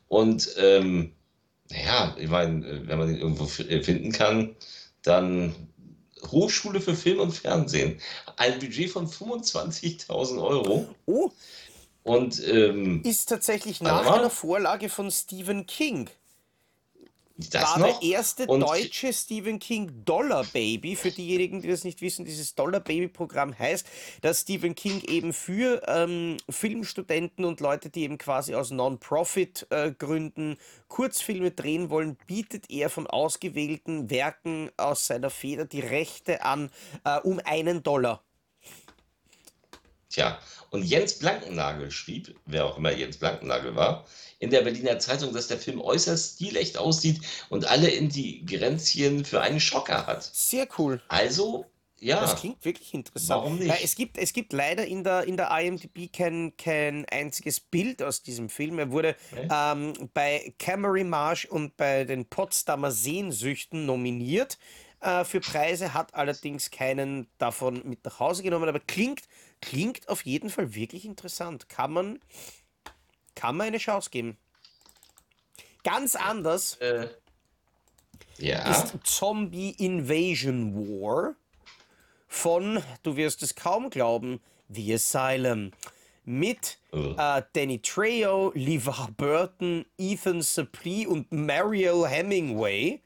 [0.08, 1.14] Und ähm,
[1.72, 4.56] naja, ich meine, äh, wenn man den irgendwo finden kann,
[5.02, 5.56] dann
[6.28, 8.00] Hochschule für Film und Fernsehen.
[8.38, 10.94] Ein Budget von 25.000 Euro.
[11.08, 11.32] Oh,
[12.04, 14.20] Und ähm, ist tatsächlich nach mal.
[14.20, 16.10] einer Vorlage von Stephen King.
[17.36, 18.00] das war noch.
[18.00, 20.96] der erste Und- deutsche Stephen King Dollar Baby.
[20.96, 23.86] Für diejenigen, die das nicht wissen, dieses Dollar Baby Programm heißt,
[24.22, 31.52] dass Stephen King eben für ähm, Filmstudenten und Leute, die eben quasi aus Non-Profit-Gründen Kurzfilme
[31.52, 36.72] drehen wollen, bietet er von ausgewählten Werken aus seiner Feder die Rechte an
[37.04, 38.24] äh, um einen Dollar.
[40.10, 40.40] Tja,
[40.72, 44.06] und Jens Blankennagel schrieb, wer auch immer Jens Blankennagel war,
[44.40, 49.60] in der Berliner Zeitung, dass der Film äußerst stilecht aussieht und alle Ingredienzien für einen
[49.60, 50.24] Schocker hat.
[50.24, 51.02] Sehr cool.
[51.10, 51.66] Also,
[52.00, 53.30] ja, Das klingt wirklich interessant.
[53.42, 53.70] Warum nicht?
[53.70, 58.02] Weil es, gibt, es gibt leider in der, in der IMDb kein, kein einziges Bild
[58.02, 58.80] aus diesem Film.
[58.80, 59.48] Er wurde Nee?
[59.52, 64.58] ähm, bei Camry Marsh und bei den Potsdamer Sehnsüchten nominiert
[65.02, 68.70] äh, für Preise, hat allerdings keinen davon mit nach Hause genommen.
[68.70, 69.24] Aber klingt,
[69.62, 71.70] klingt auf jeden Fall wirklich interessant.
[71.70, 72.20] Kann man,
[73.36, 74.38] kann man eine Chance geben.
[75.84, 77.08] Ganz anders äh,
[78.38, 81.36] ja, ist Zombie Invasion War
[82.28, 84.40] von, du wirst es kaum glauben,
[84.70, 85.72] The Asylum.
[86.26, 87.14] Mit Oh.
[87.18, 93.02] äh, Danny Trejo, LeVar Burton, Ethan Suplee und Mariel Hemingway.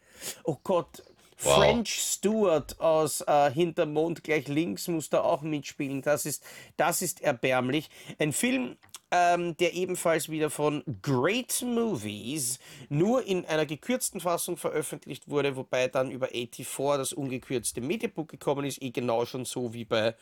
[0.46, 1.04] Oh Gott,
[1.44, 1.56] Wow.
[1.56, 6.02] French Stewart aus äh, Hinter Mond gleich links muss da auch mitspielen.
[6.02, 6.44] Das ist,
[6.78, 7.90] das ist erbärmlich.
[8.20, 8.78] Ein Film,
[9.14, 12.58] ähm, der ebenfalls wieder von Great Movies
[12.90, 18.66] nur in einer gekürzten Fassung veröffentlicht wurde, wobei dann über 84 das ungekürzte Mediabook gekommen
[18.66, 20.16] ist, eh genau schon so wie bei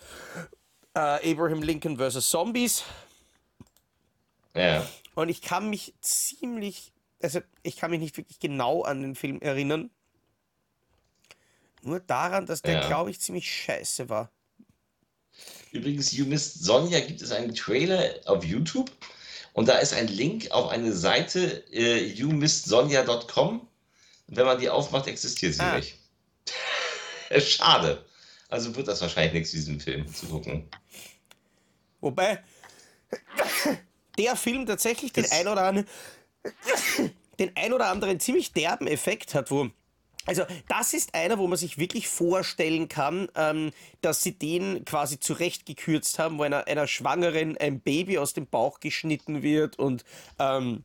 [0.94, 2.30] äh, Abraham Lincoln vs.
[2.30, 2.84] Zombies.
[4.54, 6.92] ja, Und ich kann mich ziemlich,
[7.22, 9.90] also ich kann mich nicht wirklich genau an den Film erinnern.
[11.82, 12.88] Nur daran, dass der, Ja.
[12.88, 14.32] glaube ich, ziemlich scheiße war.
[15.72, 18.92] Übrigens, You Missed Sonja gibt es einen Trailer auf YouTube
[19.54, 23.62] und da ist ein Link auf eine Seite äh, youmissedsonja.com.
[24.28, 25.78] Und wenn man die aufmacht, existiert sie Ah.
[25.78, 25.98] nicht.
[27.40, 28.06] Schade.
[28.50, 30.70] Also wird das wahrscheinlich nichts, diesen Film zu gucken.
[32.02, 32.44] Wobei
[34.18, 35.88] der Film tatsächlich den Das- ein oder anderen,
[37.40, 39.70] den ein oder anderen ziemlich derben Effekt hat, wo.
[40.26, 43.72] Also, das ist einer, wo man sich wirklich vorstellen kann, ähm,
[44.02, 48.80] dass sie den quasi zurechtgekürzt haben, wo einer, einer Schwangeren ein Baby aus dem Bauch
[48.80, 50.06] geschnitten wird und
[50.38, 50.84] ähm,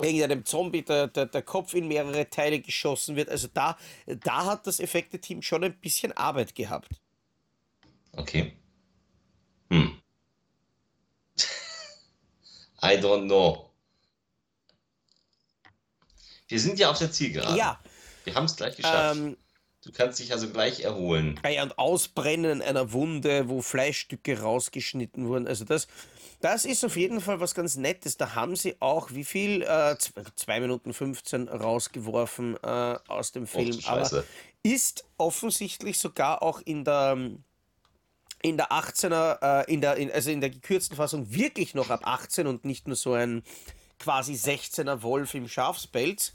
[0.00, 3.28] irgendeinem Zombie der, der, der Kopf in mehrere Teile geschossen wird.
[3.28, 3.76] Also, da,
[4.06, 6.88] da hat das Effekte-Team schon ein bisschen Arbeit gehabt.
[8.12, 8.56] Okay.
[9.70, 10.00] Hm.
[12.82, 13.68] I don't know.
[16.48, 17.56] Wir sind ja auf der Zielgerade.
[17.56, 17.80] Ja,
[18.24, 19.16] Wir haben es gleich geschafft.
[19.16, 19.36] Ähm,
[19.84, 21.40] Du kannst dich also gleich erholen.
[21.48, 25.48] Ja, und Ausbrennen einer Wunde, wo Fleischstücke rausgeschnitten wurden.
[25.48, 25.88] Also das,
[26.40, 28.16] das ist auf jeden Fall was ganz Nettes.
[28.16, 29.62] Da haben sie auch, wie viel?
[29.62, 33.76] Äh, 2 Minuten 15 rausgeworfen äh, aus dem Film.
[33.76, 34.24] Och, Aber
[34.62, 37.18] ist offensichtlich sogar auch in der
[38.44, 42.00] in der 18er, äh, in der, in, also in der gekürzten Fassung wirklich noch ab
[42.04, 43.44] 18 und nicht nur so ein
[44.00, 46.34] quasi 16er Wolf im Schafspelz.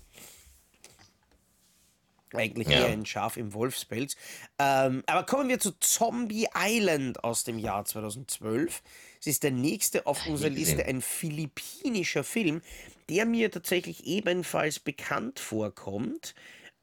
[2.33, 2.81] Eigentlich ja.
[2.81, 4.15] eher ein Schaf im Wolfspelz.
[4.59, 8.81] Ähm, aber kommen wir zu Zombie Island aus dem Jahr 2012.
[9.19, 12.61] Es ist der nächste auf unserer Liste, ein philippinischer Film,
[13.09, 16.35] der mir tatsächlich ebenfalls bekannt vorkommt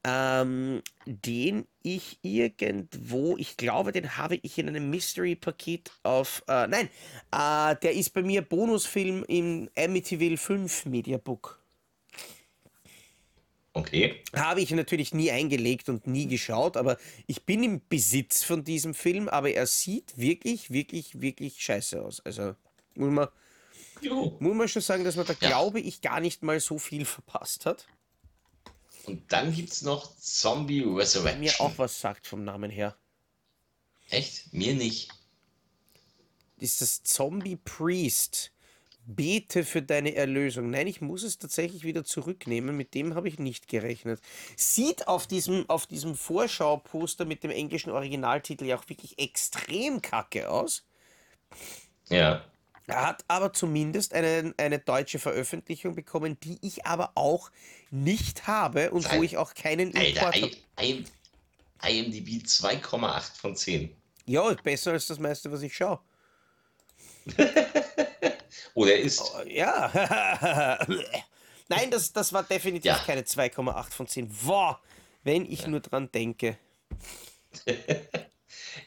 [0.04, 6.88] ähm, den ich irgendwo, ich glaube, den habe ich in einem Mystery-Paket auf, äh, nein,
[7.32, 11.63] äh, der ist bei mir Bonusfilm im Amityville 5 Mediabook.
[13.76, 14.22] Okay.
[14.32, 16.96] Habe ich natürlich nie eingelegt und nie geschaut, aber
[17.26, 22.20] ich bin im Besitz von diesem Film, aber er sieht wirklich, wirklich, wirklich scheiße aus.
[22.24, 22.54] Also
[22.94, 23.28] muss man,
[24.38, 25.48] muss man schon sagen, dass man da, ja.
[25.48, 27.86] glaube ich, gar nicht mal so viel verpasst hat.
[29.06, 31.40] Und dann gibt es noch Zombie Resurrection.
[31.40, 32.96] Mir auch was sagt vom Namen her.
[34.08, 34.52] Echt?
[34.54, 35.10] Mir nicht.
[36.58, 38.52] Ist das Zombie Priest?
[39.06, 40.70] Bete für deine Erlösung.
[40.70, 42.76] Nein, ich muss es tatsächlich wieder zurücknehmen.
[42.76, 44.20] Mit dem habe ich nicht gerechnet.
[44.56, 50.48] Sieht auf diesem, auf diesem Vorschauposter mit dem englischen Originaltitel ja auch wirklich extrem kacke
[50.50, 50.84] aus.
[52.08, 52.44] Ja.
[52.86, 57.50] Er hat aber zumindest eine, eine deutsche Veröffentlichung bekommen, die ich aber auch
[57.90, 59.18] nicht habe und Nein.
[59.18, 60.50] wo ich auch keinen Import habe.
[61.82, 63.94] IMDb 2,8 von 10.
[64.26, 66.00] Ja, besser als das meiste, was ich schaue.
[68.72, 69.20] Oder ist.
[69.20, 70.78] Oh, ja.
[71.68, 72.98] Nein, das, das war definitiv ja.
[72.98, 74.28] keine 2,8 von 10.
[74.44, 74.80] Boah,
[75.22, 75.68] wenn ich ja.
[75.68, 76.58] nur dran denke.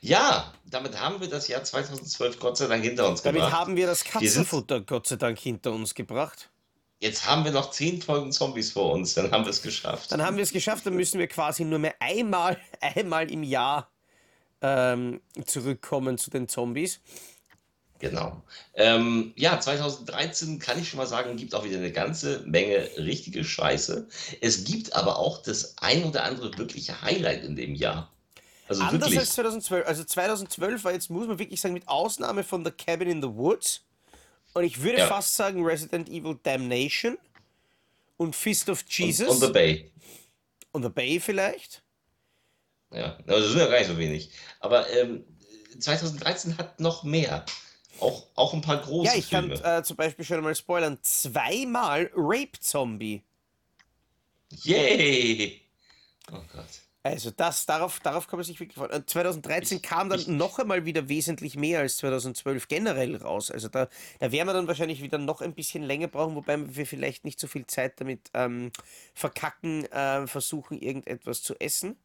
[0.01, 3.51] Ja, damit haben wir das Jahr 2012 Gott sei Dank hinter uns damit gebracht.
[3.53, 6.49] Damit haben wir das Katzenfutter Gott sei Dank hinter uns gebracht.
[6.99, 10.11] Jetzt haben wir noch zehn Folgen Zombies vor uns, dann haben wir es geschafft.
[10.11, 13.89] Dann haben wir es geschafft, dann müssen wir quasi nur mehr einmal, einmal im Jahr
[14.61, 16.99] ähm, zurückkommen zu den Zombies.
[17.99, 18.44] Genau.
[18.76, 23.44] Ähm, ja, 2013 kann ich schon mal sagen, gibt auch wieder eine ganze Menge richtige
[23.44, 24.07] Scheiße.
[24.41, 28.11] Es gibt aber auch das ein oder andere wirkliche Highlight in dem Jahr.
[28.68, 29.19] Also Anders wirklich.
[29.19, 29.88] als 2012.
[29.88, 33.30] Also 2012 war jetzt, muss man wirklich sagen, mit Ausnahme von The Cabin in the
[33.30, 33.82] Woods
[34.53, 35.07] und ich würde ja.
[35.07, 37.18] fast sagen Resident Evil Damnation
[38.18, 39.28] und Fist of Jesus.
[39.28, 39.91] Und, und The Bay.
[40.72, 41.84] Und The Bay vielleicht.
[42.91, 44.32] Ja, also das sind ja gar nicht so wenig.
[44.60, 45.26] Aber ähm,
[45.80, 47.45] 2013 hat noch mehr.
[47.99, 49.60] Auch, auch ein paar große Ja, ich Filme.
[49.60, 50.98] kann äh, zum Beispiel schon mal spoilern.
[51.02, 53.24] Zweimal Rape Zombie.
[54.64, 55.61] Yay!
[56.32, 56.65] Oh Gott.
[57.03, 59.07] Also das, darauf, darauf kann man sich wirklich freuen.
[59.07, 63.49] 2013 kam dann noch einmal wieder wesentlich mehr als 2012 generell raus.
[63.49, 63.88] Also da,
[64.19, 67.40] da werden wir dann wahrscheinlich wieder noch ein bisschen länger brauchen, wobei wir vielleicht nicht
[67.40, 68.72] so viel Zeit damit ähm,
[69.14, 71.95] verkacken, äh, versuchen irgendetwas zu essen.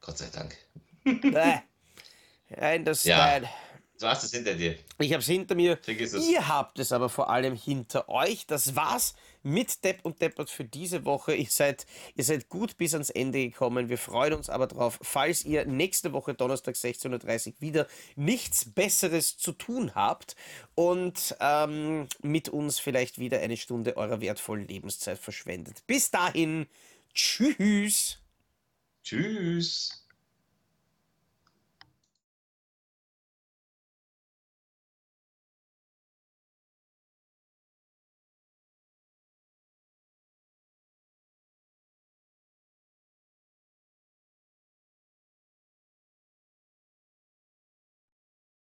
[0.00, 0.56] Gott sei Dank.
[1.04, 3.18] Nein, das ja.
[3.18, 3.48] nein.
[4.04, 4.76] Du hast es hinter dir.
[4.98, 5.78] Ich habe es hinter mir.
[5.88, 8.46] Ihr habt es aber vor allem hinter euch.
[8.46, 11.34] Das war's mit Depp und Deppert für diese Woche.
[11.34, 13.88] Ihr seid, ihr seid gut bis ans Ende gekommen.
[13.88, 19.38] Wir freuen uns aber drauf, falls ihr nächste Woche Donnerstag 16.30 Uhr wieder nichts Besseres
[19.38, 20.36] zu tun habt
[20.74, 25.82] und ähm, mit uns vielleicht wieder eine Stunde eurer wertvollen Lebenszeit verschwendet.
[25.86, 26.66] Bis dahin,
[27.14, 28.18] tschüss.
[29.02, 30.03] Tschüss.